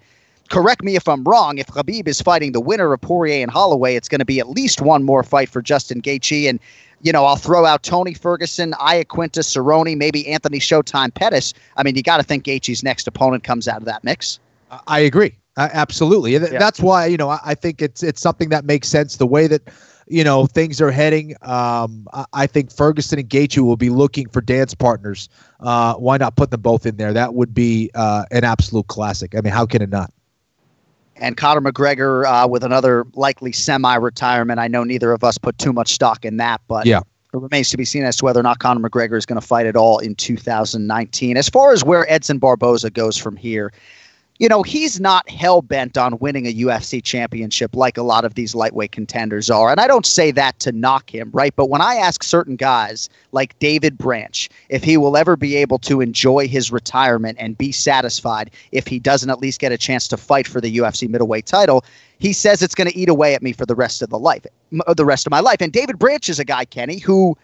[0.50, 1.56] correct me if I'm wrong.
[1.56, 4.50] If Khabib is fighting the winner of Poirier and Holloway, it's going to be at
[4.50, 6.50] least one more fight for Justin Gaethje.
[6.50, 6.60] And,
[7.00, 11.54] you know, I'll throw out Tony Ferguson, Iaquinta, Cerrone, maybe Anthony Showtime Pettis.
[11.78, 14.40] I mean, you got to think Gaethje's next opponent comes out of that mix.
[14.86, 15.34] I agree.
[15.56, 16.34] Uh, absolutely.
[16.34, 16.58] And th- Yeah.
[16.58, 19.46] that's why, you know, I, I think it's it's something that makes sense the way
[19.48, 19.62] that,
[20.08, 21.34] you know, things are heading.
[21.42, 25.28] Um, I, I think Ferguson and Gaethje will be looking for dance partners.
[25.60, 27.12] Uh, why not put them both in there?
[27.12, 29.34] That would be uh, an absolute classic.
[29.36, 30.10] I mean, how can it not?
[31.16, 34.58] and Conor McGregor uh, with another likely semi-retirement.
[34.58, 36.98] I know neither of us put too much stock in that, but Yeah.
[37.00, 39.46] it remains to be seen as to whether or not Conor McGregor is going to
[39.46, 41.36] fight at all in 2019.
[41.36, 43.72] As far as where Edson Barboza goes from here,
[44.38, 48.34] you know, he's not hell bent on winning a UFC championship like a lot of
[48.34, 49.70] these lightweight contenders are.
[49.70, 51.54] And I don't say that to knock him, right?
[51.54, 55.78] But when I ask certain guys like David Branch if he will ever be able
[55.80, 60.08] to enjoy his retirement and be satisfied if he doesn't at least get a chance
[60.08, 61.84] to fight for the UFC middleweight title,
[62.18, 64.46] he says it's going to eat away at me for the rest of the life,
[64.86, 65.60] uh, the rest of my life.
[65.60, 67.36] And David Branch is a guy, Kenny, who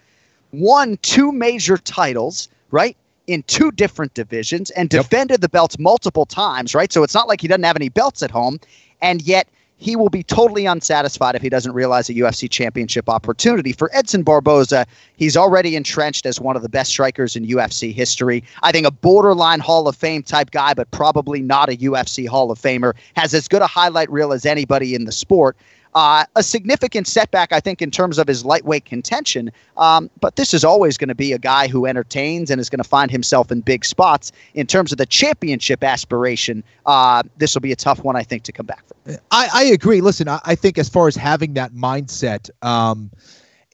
[0.51, 2.97] won two major titles, right?
[3.29, 5.03] In two different divisions and yep.
[5.03, 6.91] defended the belts multiple times, right?
[6.91, 8.59] So it's not like he doesn't have any belts at home.
[9.01, 13.71] And yet he will be totally unsatisfied if he doesn't realize a UFC championship opportunity.
[13.71, 18.43] For Edson Barboza, he's already entrenched as one of the best strikers in UFC history.
[18.61, 22.51] I think a borderline Hall of Fame type guy, but probably not a UFC Hall
[22.51, 25.55] of Famer, has as good a highlight reel as anybody in the sport.
[25.95, 29.51] Uh, a significant setback, I think, in terms of his lightweight contention.
[29.77, 32.81] Um, but this is always going to be a guy who entertains and is going
[32.81, 34.31] to find himself in big spots.
[34.53, 38.43] In terms of the championship aspiration, uh, this will be a tough one, I think,
[38.43, 39.17] to come back from.
[39.31, 40.01] I, I agree.
[40.01, 43.09] Listen, I, I, think as far as having that mindset, um,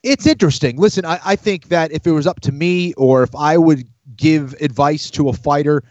[0.03, 0.77] it's interesting.
[0.77, 3.85] Listen, I, I think that if it was up to me or if I would
[4.15, 5.83] give advice to a fighter,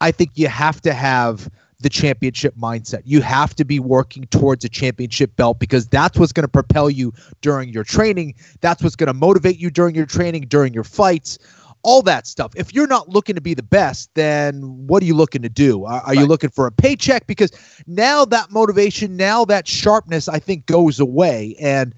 [0.00, 1.50] I think you have to have
[1.80, 3.02] the championship mindset.
[3.04, 6.90] You have to be working towards a championship belt because that's what's going to propel
[6.90, 8.34] you during your training.
[8.60, 11.38] That's what's going to motivate you during your training, during your fights,
[11.82, 12.52] all that stuff.
[12.56, 15.84] If you're not looking to be the best, then what are you looking to do?
[15.84, 16.18] Are, are right.
[16.18, 17.28] you looking for a paycheck?
[17.28, 17.52] Because
[17.86, 21.54] now that motivation, now that sharpness, I think goes away.
[21.60, 21.94] And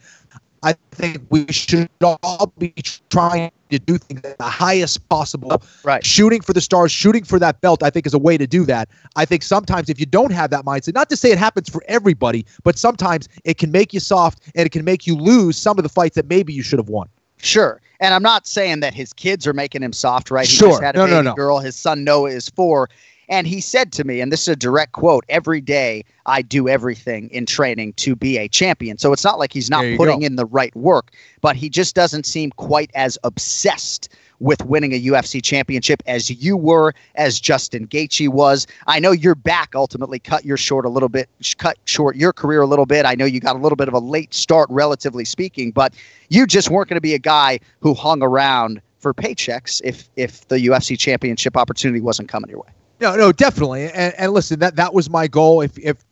[0.63, 2.75] I think we should all be
[3.09, 5.63] trying to do things at the highest possible.
[5.85, 6.05] Right.
[6.05, 8.65] Shooting for the stars, shooting for that belt, I think is a way to do
[8.67, 8.89] that.
[9.17, 11.83] I think sometimes if you don't have that mindset, not to say it happens for
[11.89, 15.79] everybody, but sometimes it can make you soft and it can make you lose some
[15.79, 17.09] of the fights that maybe you should have won.
[17.39, 17.81] Sure.
[18.01, 20.47] And I'm not saying that his kids are making him soft, right?
[20.47, 20.71] He sure.
[20.71, 21.35] just had a no, baby no, no.
[21.35, 21.59] girl.
[21.59, 22.89] His son Noah is four.
[23.31, 26.69] And he said to me, and this is a direct quote every day I do
[26.69, 28.99] everything in training to be a champion.
[28.99, 30.27] So it's not like he's not putting go.
[30.27, 34.09] in the right work, but he just doesn't seem quite as obsessed
[34.41, 38.67] with winning a UFC championship as you were, as Justin Gaethje was.
[38.89, 42.63] I know your back ultimately cut your short a little bit, cut short your career
[42.63, 43.07] a little bit.
[43.07, 45.95] I know you got a little bit of a late start, relatively speaking, but
[46.31, 50.49] you just weren't going to be a guy who hung around for paychecks if if
[50.49, 52.73] the UFC championship opportunity wasn't coming your way.
[53.01, 53.91] No, no, definitely.
[53.91, 55.63] And, and listen, that that was my goal.
[55.63, 56.05] If if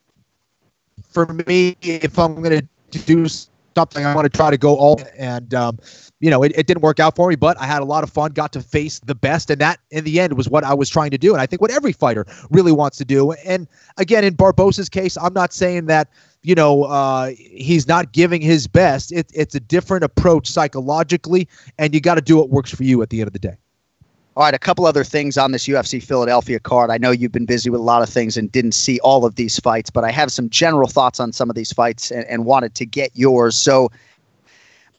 [1.11, 5.01] for me, if I'm going to do something, I want to try to go all.
[5.16, 5.78] And um,
[6.20, 8.11] you know, it, it didn't work out for me, but I had a lot of
[8.11, 8.32] fun.
[8.32, 11.11] Got to face the best, and that in the end was what I was trying
[11.11, 11.32] to do.
[11.32, 13.32] And I think what every fighter really wants to do.
[13.32, 13.68] And
[13.99, 16.09] again, in Barboza's case, I'm not saying that
[16.43, 19.12] you know uh, he's not giving his best.
[19.12, 23.03] It, it's a different approach psychologically, and you got to do what works for you
[23.03, 23.57] at the end of the day.
[24.39, 26.93] All right, a couple other things on this UFC Philadelphia card.
[26.93, 29.34] I know you've been busy with a lot of things and didn't see all of
[29.34, 32.45] these fights, but I have some general thoughts on some of these fights and, and
[32.45, 33.57] wanted to get yours.
[33.57, 33.91] So,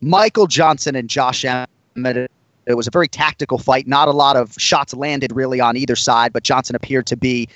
[0.01, 2.29] Michael Johnson and Josh Emmett.
[2.65, 3.87] It was a very tactical fight.
[3.87, 7.47] Not a lot of shots landed really on either side, but Johnson appeared to be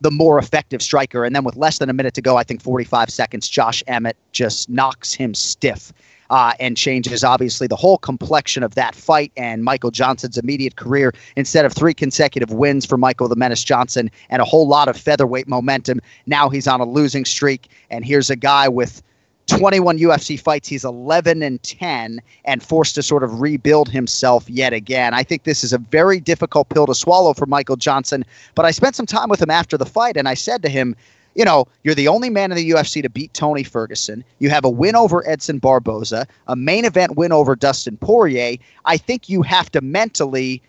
[0.00, 1.22] the more effective striker.
[1.22, 4.16] And then with less than a minute to go, I think 45 seconds, Josh Emmett
[4.32, 5.92] just knocks him stiff
[6.30, 11.14] uh, and changes obviously the whole complexion of that fight and Michael Johnson's immediate career.
[11.36, 14.96] Instead of three consecutive wins for Michael the Menace Johnson and a whole lot of
[14.96, 17.68] featherweight momentum, now he's on a losing streak.
[17.90, 19.02] And here's a guy with
[19.46, 20.68] 21 UFC fights.
[20.68, 25.14] He's 11 and 10 and forced to sort of rebuild himself yet again.
[25.14, 28.24] I think this is a very difficult pill to swallow for Michael Johnson.
[28.54, 30.96] But I spent some time with him after the fight and I said to him,
[31.36, 34.24] you know, you're the only man in the UFC to beat Tony Ferguson.
[34.38, 38.56] You have a win over Edson Barboza, a main event win over Dustin Poirier.
[38.86, 40.62] I think you have to mentally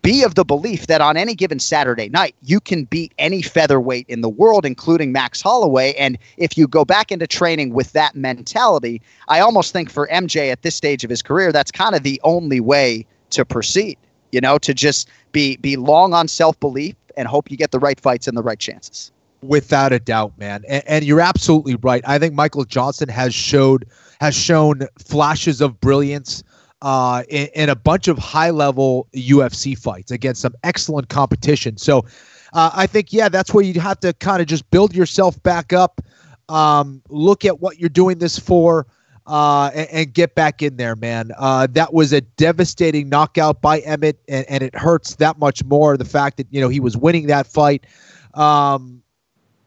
[0.00, 4.06] be of the belief that on any given Saturday night, you can beat any featherweight
[4.08, 5.92] in the world, including Max Holloway.
[5.92, 10.50] And if you go back into training with that mentality, I almost think for MJ
[10.50, 13.98] at this stage of his career, that's kind of the only way to proceed.
[14.32, 17.78] You know, to just be be long on self belief and hope you get the
[17.78, 19.12] right fights and the right chances.
[19.42, 22.02] Without a doubt, man, and, and, you're absolutely right.
[22.06, 23.88] I think Michael Johnson has showed
[24.20, 26.44] has shown flashes of brilliance
[26.80, 31.76] uh, in, in, a bunch of high level UFC fights against some excellent competition.
[31.76, 32.06] So
[32.52, 35.72] uh, I think yeah, that's where you have to kind of just build yourself back
[35.72, 36.00] up,
[36.48, 38.86] um, look at what you're doing this for.
[39.24, 41.30] Uh, and, and, get back in there, man.
[41.38, 45.96] Uh, that was a devastating knockout by Emmett, and, and it hurts that much more
[45.96, 47.86] the fact that you know he was winning that fight.
[48.34, 49.01] Um,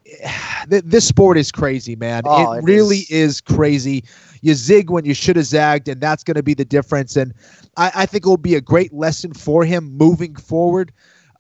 [0.68, 2.24] this sport is crazy, man.
[2.26, 3.36] Oh, it, it, really is.
[3.36, 3.42] is.
[3.42, 4.04] crazy.
[4.42, 7.16] You zig when you should have zagged, and that's going to be the difference.
[7.16, 7.34] And
[7.78, 10.92] I, I, think it will be a great lesson for him moving forward.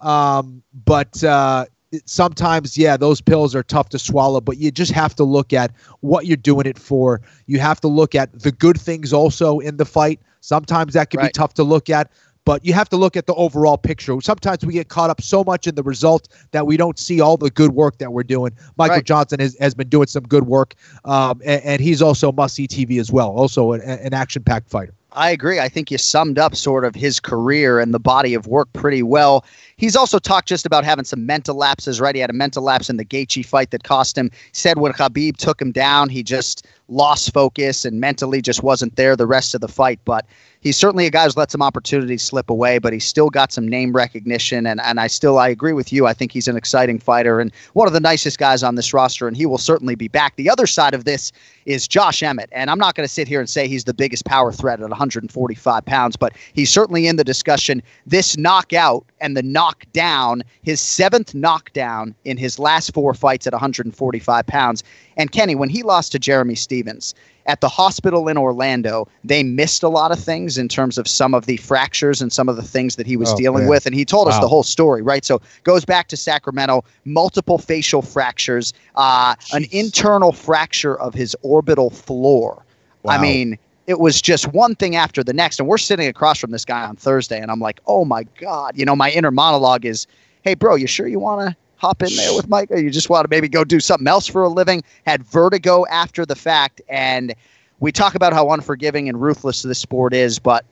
[0.01, 1.65] Um, but uh,
[2.05, 5.71] sometimes, yeah, those pills are tough to swallow, but you just have to look at
[6.01, 7.21] what you're doing it for.
[7.45, 10.19] You have to look at the good things also in the fight.
[10.41, 11.33] Sometimes that can right.
[11.33, 12.11] be tough to look at,
[12.45, 14.15] but you have to look at the overall picture.
[14.21, 17.37] Sometimes we get caught up so much in the result that we don't see all
[17.37, 18.55] the good work that we're doing.
[18.77, 19.05] Michael right.
[19.05, 22.67] Johnson has, has been doing some good work, um, and, and, he's also must see
[22.67, 24.93] TV as well, also an, an action packed fighter.
[25.15, 25.59] I agree.
[25.59, 29.01] I think you summed up sort of his career and the body of work pretty
[29.01, 29.45] well.
[29.77, 32.15] He's also talked just about having some mental lapses, right?
[32.15, 34.31] He had a mental lapse in the Gaethje fight that cost him.
[34.53, 39.15] Said when Khabib took him down, he just lost focus and mentally just wasn't there
[39.15, 39.99] the rest of the fight.
[40.05, 40.25] But
[40.61, 43.67] he's certainly a guy who's let some opportunities slip away, but he's still got some
[43.67, 44.65] name recognition.
[44.65, 46.07] And, and I still, I agree with you.
[46.07, 49.27] I think he's an exciting fighter and one of the nicest guys on this roster,
[49.27, 50.37] and he will certainly be back.
[50.37, 51.33] The other side of this
[51.65, 52.49] is Josh Emmett.
[52.51, 54.89] And I'm not going to sit here and say he's the biggest power threat at
[54.89, 57.81] 145 pounds, but he's certainly in the discussion.
[58.05, 64.45] This knockout and the knockdown, his seventh knockdown in his last four fights at 145
[64.45, 64.83] pounds.
[65.17, 67.15] And Kenny, when he lost to Jeremy Stephens,
[67.47, 71.33] at the hospital in Orlando, they missed a lot of things in terms of some
[71.33, 73.69] of the fractures and some of the things that he was oh, dealing man.
[73.69, 73.85] with.
[73.85, 74.33] And he told wow.
[74.33, 75.25] us the whole story, right?
[75.25, 81.89] So goes back to Sacramento, multiple facial fractures, uh, an internal fracture of his orbital
[81.89, 82.65] floor.
[83.03, 83.13] Wow.
[83.13, 85.59] I mean, it was just one thing after the next.
[85.59, 88.77] And we're sitting across from this guy on Thursday, and I'm like, oh my God.
[88.77, 90.07] You know, my inner monologue is,
[90.43, 93.09] hey, bro, you sure you want to hop in there with Mike, or you just
[93.09, 94.83] want to maybe go do something else for a living?
[95.05, 97.35] Had vertigo after the fact, and
[97.79, 100.65] we talk about how unforgiving and ruthless this sport is, but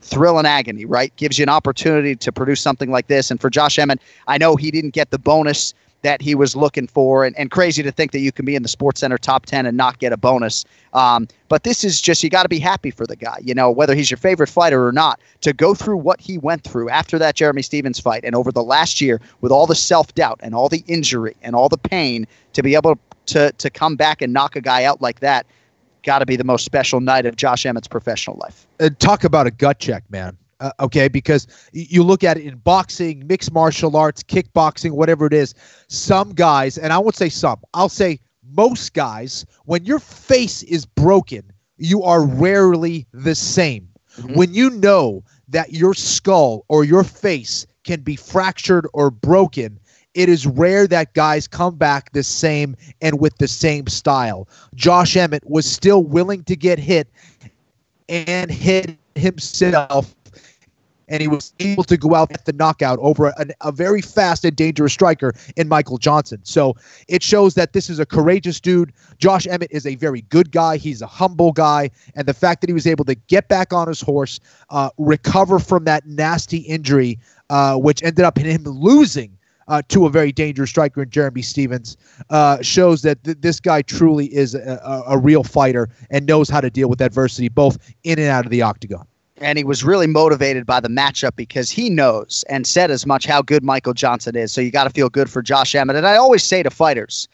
[0.00, 1.14] thrill and agony, right?
[1.16, 3.30] Gives you an opportunity to produce something like this.
[3.30, 5.74] And for Josh Emmett, I know he didn't get the bonus
[6.06, 7.24] that he was looking for.
[7.24, 9.66] And, and crazy to think that you can be in the Sports Center top 10
[9.66, 10.64] and not get a bonus.
[10.92, 13.72] Um, but this is just, you got to be happy for the guy, you know,
[13.72, 17.18] whether he's your favorite fighter or not, to go through what he went through after
[17.18, 20.54] that Jeremy Stephens fight and over the last year with all the self doubt and
[20.54, 24.32] all the injury and all the pain to be able to, to come back and
[24.32, 25.44] knock a guy out like that.
[26.04, 28.64] Got to be the most special night of Josh Emmett's professional life.
[28.78, 30.38] Uh, talk about a gut check, man.
[30.60, 35.34] Uh, okay, because you look at it in boxing, mixed martial arts, kickboxing, whatever it
[35.34, 35.54] is.
[35.88, 38.20] Some guys, and I won't say some, I'll say
[38.54, 41.42] most guys, when your face is broken,
[41.76, 43.88] you are rarely the same.
[44.16, 44.34] Mm-hmm.
[44.34, 49.78] When you know that your skull or your face can be fractured or broken,
[50.14, 54.48] it is rare that guys come back the same and with the same style.
[54.74, 57.08] Josh Emmett was still willing to get hit
[58.08, 60.14] and hit himself
[61.08, 64.44] and he was able to go out at the knockout over a, a, very fast
[64.44, 66.40] and dangerous striker in Michael Johnson.
[66.42, 66.76] So
[67.08, 68.92] it shows that this is a courageous dude.
[69.18, 70.76] Josh Emmett is a very good guy.
[70.76, 73.88] He's a humble guy, and the fact that he was able to get back on
[73.88, 74.40] his horse,
[74.70, 77.18] uh, recover from that nasty injury,
[77.50, 79.32] uh, which ended up in him losing.
[79.68, 81.96] Uh, to a very dangerous striker in Jeremy Stephens
[82.30, 86.48] uh, shows that th- this guy truly is a, a, a real fighter and knows
[86.48, 89.08] how to deal with adversity both in and out of the octagon
[89.38, 93.26] and he was really motivated by the matchup because he knows and said as much
[93.26, 94.52] how good Michael Johnson is.
[94.52, 95.96] So you got to feel good for Josh Emmett.
[95.96, 97.28] And I always say to fighters,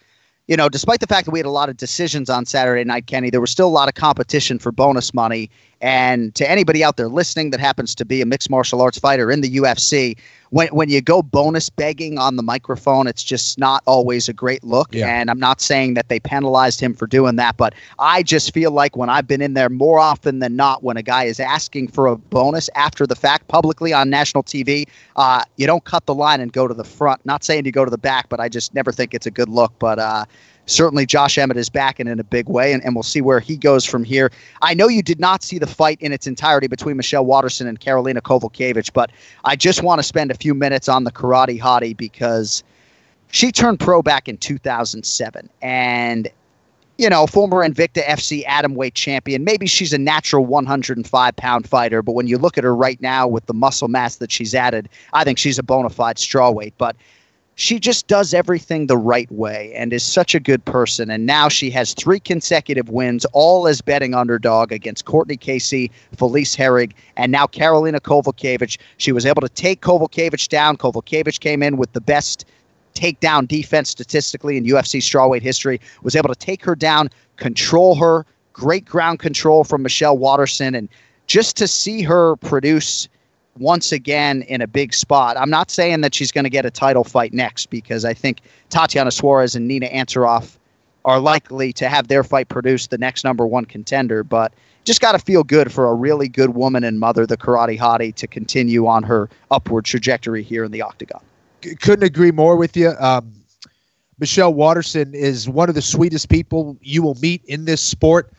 [0.48, 3.06] you know, despite the fact that we had a lot of decisions on Saturday night,
[3.06, 5.48] Kenny, there was still a lot of competition for bonus money.
[5.82, 9.32] And to anybody out there listening that happens to be a mixed martial arts fighter
[9.32, 10.16] in the UFC,
[10.50, 14.62] when when you go bonus begging on the microphone, it's just not always a great
[14.62, 14.94] look.
[14.94, 15.08] Yeah.
[15.08, 18.70] And I'm not saying that they penalized him for doing that, but I just feel
[18.70, 21.88] like when I've been in there more often than not, when a guy is asking
[21.88, 26.14] for a bonus after the fact publicly on national TV, uh, you don't cut the
[26.14, 27.24] line and go to the front.
[27.26, 29.48] Not saying you go to the back, but I just never think it's a good
[29.48, 29.72] look.
[29.80, 30.26] But uh,
[30.66, 33.40] certainly Josh Emmett is back and in a big way, and, and we'll see where
[33.40, 34.30] he goes from here.
[34.62, 37.80] I know you did not see the fight in its entirety between Michelle Waterson and
[37.80, 39.10] Karolina Kowalkiewicz, but
[39.44, 42.62] I just want to spend a few minutes on the karate hottie because
[43.30, 46.30] she turned pro back in 2007, and
[46.98, 49.44] you know, former Invicta FC atom weight champion.
[49.44, 53.26] Maybe she's a natural 105 pound fighter, but when you look at her right now
[53.26, 56.74] with the muscle mass that she's added, I think she's a bona fide strawweight.
[56.78, 56.94] But
[57.56, 61.10] she just does everything the right way and is such a good person.
[61.10, 66.56] And now she has three consecutive wins, all as betting underdog against Courtney Casey, Felice
[66.56, 68.78] Herrig, and now Karolina Kowalkiewicz.
[68.96, 70.76] She was able to take Kowalkiewicz down.
[70.76, 72.46] Kowalkiewicz came in with the best
[72.94, 78.26] takedown defense statistically in UFC strawweight history, was able to take her down, control her,
[78.52, 80.88] great ground control from Michelle Waterson, and
[81.26, 83.08] just to see her produce–
[83.58, 85.36] once again in a big spot.
[85.36, 88.40] I'm not saying that she's going to get a title fight next because I think
[88.70, 90.56] Tatiana Suarez and Nina Ansaroff
[91.04, 94.22] are likely to have their fight produce the next number one contender.
[94.22, 94.52] But
[94.84, 98.14] just got to feel good for a really good woman and mother, the Karate Hottie,
[98.16, 101.20] to continue on her upward trajectory here in the octagon.
[101.60, 102.92] couldn't agree more with you.
[102.98, 103.32] Um,
[104.18, 108.32] Michelle Waterson is one of the sweetest people you will meet in this sport.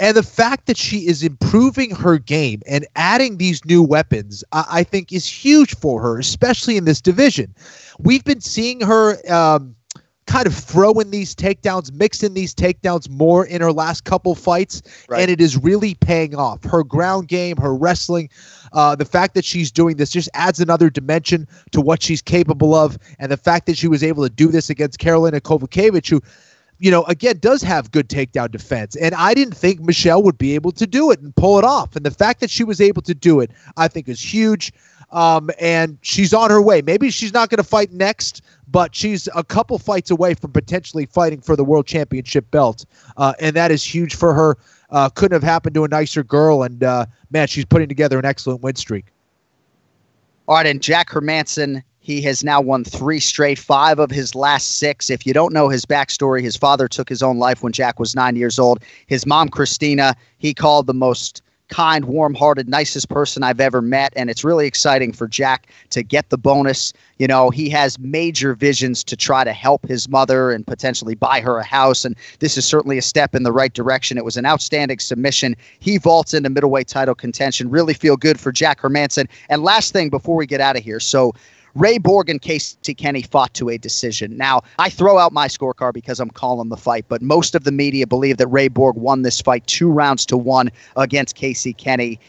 [0.00, 4.64] And the fact that she is improving her game and adding these new weapons, I,
[4.70, 7.54] I think, is huge for her, especially in this division.
[7.98, 9.76] We've been seeing her um,
[10.26, 14.34] kind of throw in these takedowns, mix in these takedowns more in her last couple
[14.34, 15.20] fights, Right.
[15.20, 16.64] and it is really paying off.
[16.64, 18.30] Her ground game, her wrestling,
[18.72, 22.74] uh, the fact that she's doing this just adds another dimension to what she's capable
[22.74, 26.22] of, and the fact that she was able to do this against Karolina Kowalkiewicz, who
[26.82, 28.96] you know, again, does have good takedown defense.
[28.96, 31.94] And I didn't think Michelle would be able to do it and pull it off.
[31.94, 34.72] And the fact that she was able to do it, I think, is huge.
[35.12, 36.82] Um, and she's on her way.
[36.82, 41.06] Maybe she's not going to fight next, but she's a couple fights away from potentially
[41.06, 42.84] fighting for the world championship belt.
[43.16, 44.58] Uh, and that is huge for her.
[44.90, 46.64] Uh, couldn't have happened to a nicer girl.
[46.64, 49.06] And uh, man, she's putting together an excellent win streak.
[50.48, 54.78] All right, and Jack Hermansson, he has now won three straight, five of his last
[54.78, 55.08] six.
[55.08, 58.16] If you don't know his backstory, his father took his own life when Jack was
[58.16, 58.82] nine years old.
[59.06, 64.12] His mom, Christina, he called the most kind, warm hearted, nicest person I've ever met.
[64.16, 66.92] And it's really exciting for Jack to get the bonus.
[67.18, 71.40] You know, he has major visions to try to help his mother and potentially buy
[71.40, 72.04] her a house.
[72.04, 74.18] And this is certainly a step in the right direction.
[74.18, 75.56] It was an outstanding submission.
[75.78, 77.70] He vaults into middleweight title contention.
[77.70, 79.28] Really feel good for Jack Hermansson.
[79.48, 81.00] And last thing before we get out of here.
[81.00, 81.32] So,
[81.74, 84.36] Ray Borg and Casey Kenny fought to a decision.
[84.36, 87.72] Now, I throw out my scorecard because I'm calling the fight, but most of the
[87.72, 92.20] media believe that Ray Borg won this fight two rounds to one against Casey Kenny.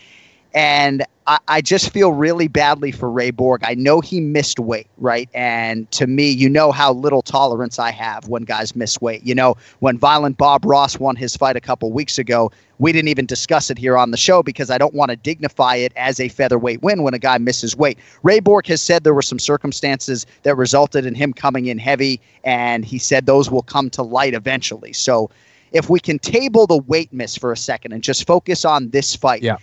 [0.53, 3.61] And I, I just feel really badly for Ray Borg.
[3.63, 5.29] I know he missed weight, right?
[5.33, 9.23] And to me, you know how little tolerance I have when guys miss weight.
[9.23, 13.07] You know, when Violent Bob Ross won his fight a couple weeks ago, we didn't
[13.07, 16.19] even discuss it here on the show because I don't want to dignify it as
[16.19, 17.97] a featherweight win when a guy misses weight.
[18.23, 22.19] Ray Borg has said there were some circumstances that resulted in him coming in heavy,
[22.43, 24.91] and he said those will come to light eventually.
[24.91, 25.29] So
[25.71, 29.15] if we can table the weight miss for a second and just focus on this
[29.15, 29.57] fight Yeah.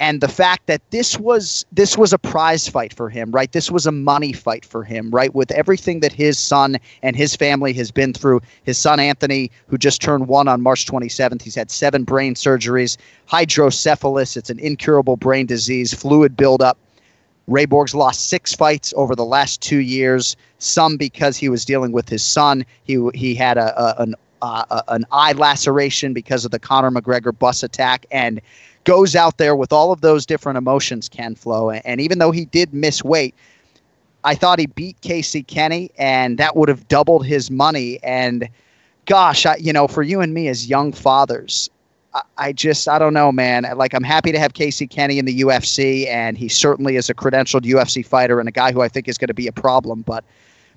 [0.00, 3.70] And the fact that this was this was a prize fight for him right this
[3.70, 7.72] was a money fight for him right with everything that his son and his family
[7.72, 11.70] has been through his son anthony who just turned one on march 27th he's had
[11.70, 12.96] seven brain surgeries
[13.26, 16.76] hydrocephalus it's an incurable brain disease fluid buildup
[17.46, 20.36] Ray Borg's lost six fights over the last two years.
[20.58, 22.64] Some because he was dealing with his son.
[22.84, 27.36] He he had a, a an uh, an eye laceration because of the Conor McGregor
[27.36, 28.40] bus attack, and
[28.84, 31.08] goes out there with all of those different emotions.
[31.08, 33.34] Ken Flo, and even though he did miss weight,
[34.24, 37.98] I thought he beat Casey Kenny, and that would have doubled his money.
[38.02, 38.48] And
[39.06, 41.70] gosh, I, you know, for you and me as young fathers,
[42.12, 43.66] I, I just, I don't know, man.
[43.76, 47.14] Like, I'm happy to have Casey Kenny in the UFC, and he certainly is a
[47.14, 50.02] credentialed UFC fighter and a guy who I think is going to be a problem.
[50.02, 50.24] But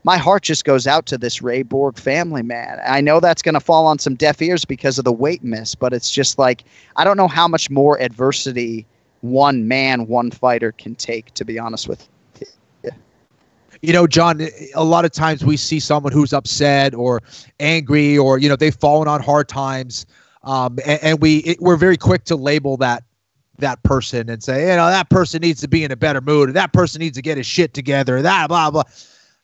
[0.04, 2.80] my heart just goes out to this Ray Borg family, man.
[2.86, 5.76] I know that's going to fall on some deaf ears because of the weight miss,
[5.76, 6.64] but it's just like,
[6.98, 8.86] I don't know how much more adversity
[9.22, 12.08] one man, one fighter can take, to be honest with
[12.40, 12.92] you.
[13.82, 14.42] you know, John,
[14.76, 17.22] a lot of times we see someone who's upset or
[17.62, 20.06] angry or, you know, they've fallen on hard times.
[20.44, 23.04] Um, and, and we, it, we're very quick to label that,
[23.60, 26.50] that person and say, you know, that person needs to be in a better mood
[26.50, 28.84] or that person needs to get his shit together, that blah, blah.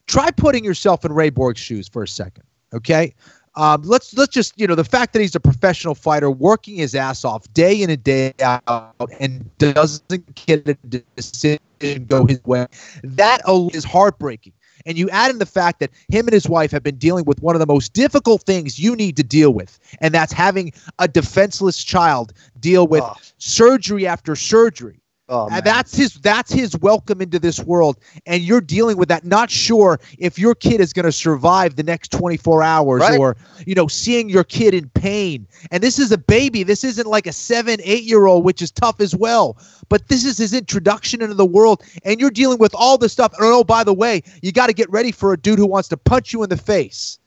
[0.09, 2.43] Try putting yourself in Ray Borg's shoes for a second.
[2.73, 3.13] Okay.
[3.55, 6.95] Um, let's let's just you know the fact that he's a professional fighter working his
[6.95, 11.59] ass off day in and day out and doesn't get a decision
[12.07, 12.67] go his way
[13.03, 13.41] that
[13.73, 14.53] is heartbreaking
[14.85, 17.41] and you add in the fact that him and his wife have been dealing with
[17.41, 21.07] one of the most difficult things you need to deal with and that's having a
[21.07, 23.15] defenseless child deal with Oh.
[23.39, 25.01] surgery after surgery
[25.31, 27.97] Oh, uh, and that's his that's his welcome into this world.
[28.25, 29.23] And you're dealing with that.
[29.23, 33.19] Not sure if your kid is going to survive the next 24 hours Right.
[33.19, 35.47] or you know seeing your kid in pain.
[35.69, 36.63] And this is a baby.
[36.63, 39.57] This isn't like a 7 8 year old which is tough as well.
[39.87, 41.83] But this is his introduction into the world.
[42.03, 43.31] And you're dealing with all this stuff.
[43.33, 45.89] And oh by the way you got to get ready for a dude who wants
[45.89, 47.19] to punch you in the face.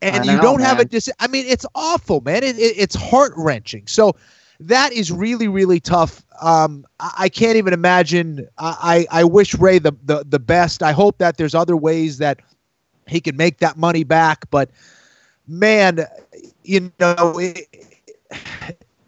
[0.00, 2.42] And I you don't have a dis I mean it's awful man.
[2.42, 4.16] It, it, it's heart wrenching so
[4.60, 9.54] that is really really tough um i, I can't even imagine I, I i wish
[9.54, 12.40] ray the, the the best i hope that there's other ways that
[13.06, 14.70] he can make that money back but
[15.46, 16.00] man
[16.64, 17.68] you know it,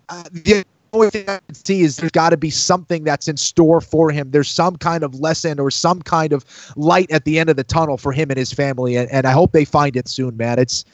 [0.09, 3.36] uh, the only thing I can see is there's got to be something that's in
[3.36, 4.30] store for him.
[4.30, 6.44] There's some kind of lesson or some kind of
[6.76, 9.32] light at the end of the tunnel for him and his family, and, and I
[9.32, 10.59] hope they find it soon, man.
[10.59, 10.84] It's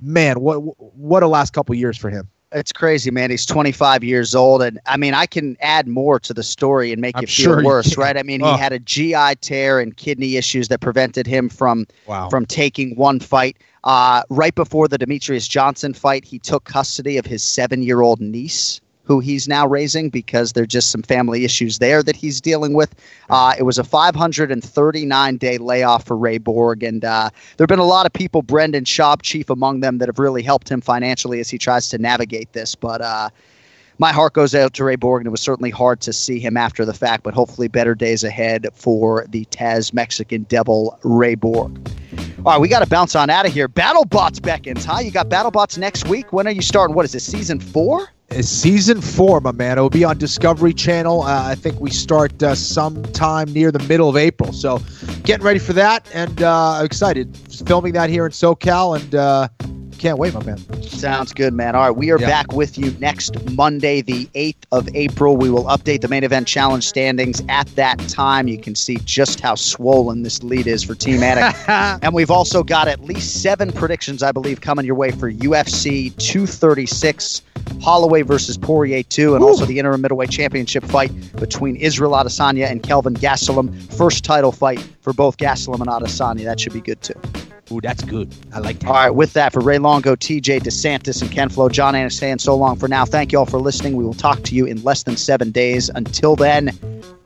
[0.00, 0.58] man, what
[0.96, 2.28] what a last couple years for him.
[2.52, 3.30] It's crazy, man.
[3.30, 7.00] He's 25 years old, and I mean, I can add more to the story and
[7.00, 8.16] make I'm it feel sure worse, right?
[8.16, 8.54] I mean, Oh.
[8.54, 12.30] he had a GI tear and kidney issues that prevented him from Wow.
[12.30, 13.58] from taking one fight.
[13.84, 19.20] Uh, right before the Demetrious Johnson fight, he took custody of his seven-year-old niece, who
[19.20, 22.94] he's now raising because there's just some family issues there that he's dealing with.
[23.30, 27.84] Uh, it was a 539-day layoff for Ray Borg, and uh, there have been a
[27.84, 31.48] lot of people, Brendan Schaub, chief among them, that have really helped him financially as
[31.48, 32.74] he tries to navigate this.
[32.74, 33.30] But uh,
[33.96, 36.58] my heart goes out to Ray Borg, and it was certainly hard to see him
[36.58, 41.80] after the fact, but hopefully better days ahead for the Taz Mexican Devil Ray Borg.
[42.44, 43.70] All right, we got to bounce on out of here.
[43.70, 45.00] BattleBots beckons, huh?
[45.00, 46.30] You got BattleBots next week.
[46.30, 46.94] When are you starting?
[46.94, 48.10] What is this, season four?
[48.30, 49.78] It's season four, my man.
[49.78, 51.22] It will be on Discovery Channel.
[51.22, 54.52] Uh, I think we start uh, sometime near the middle of April.
[54.52, 54.82] So,
[55.22, 57.34] getting ready for that and uh, excited.
[57.66, 59.48] Filming that here in SoCal and uh,
[59.98, 60.58] can't wait, my man.
[60.82, 61.74] Sounds good, man.
[61.74, 62.26] All right, we are Yeah.
[62.28, 65.36] back with you next Monday, the 8th of April.
[65.36, 68.48] We will update the main event challenge standings at that time.
[68.48, 71.54] You can see just how swollen this lead is for Team Attic.
[71.68, 76.10] and we've also got at least seven predictions, I believe, coming your way for UFC
[76.16, 77.42] 236,
[77.82, 82.82] Holloway versus Poirier 2, and also the interim middleweight championship fight between Israel Adesanya and
[82.82, 83.74] Kelvin Gastelum.
[83.94, 86.44] First title fight for both Gastelum and Adesanya.
[86.44, 87.14] That should be good too.
[87.70, 88.34] Ooh, that's good.
[88.52, 88.88] I like that.
[88.88, 92.38] All right, with that, for Ray Longo, TJ DeSantis, and Ken Flo, Jon Anik saying
[92.38, 93.04] so long for now.
[93.04, 93.96] Thank you all for listening.
[93.96, 95.88] We will talk to you in less than seven days.
[95.90, 96.70] Until then,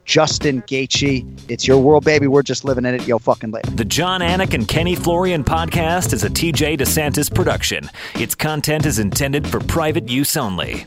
[0.05, 2.27] Justin Gaethje, it's your world, baby.
[2.27, 3.07] We're just living in it.
[3.07, 3.71] Yo, fucking later.
[3.71, 7.89] The Jon Anik and Kenny Florian podcast is a TJ DeSantis production.
[8.15, 10.87] Its content is intended for private use only.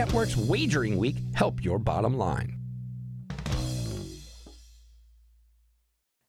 [0.01, 2.57] Network's Wagering Week help your bottom line.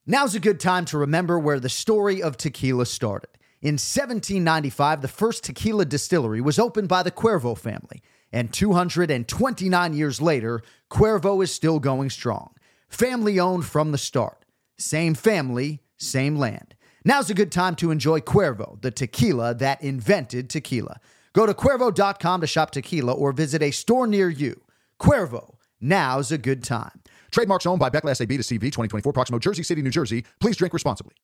[0.06, 3.30] Now's a good time to remember where the story of tequila started.
[3.62, 10.20] In 1795, the first tequila distillery was opened by the Cuervo family, and 229 years
[10.20, 10.60] later,
[10.90, 12.52] Cuervo is still going strong.
[12.90, 14.44] Family owned from the start.
[14.76, 16.74] Same family, same land.
[17.06, 21.00] Now's a good time to enjoy Cuervo, the tequila that invented tequila.
[21.32, 24.62] Go to Cuervo.com to shop tequila or visit a store near you.
[25.00, 27.02] Cuervo, now's a good time.
[27.30, 30.24] Trademarks owned by Beckless AB to CV 2024 Proximo, Jersey City, New Jersey.
[30.40, 31.14] Please drink responsibly.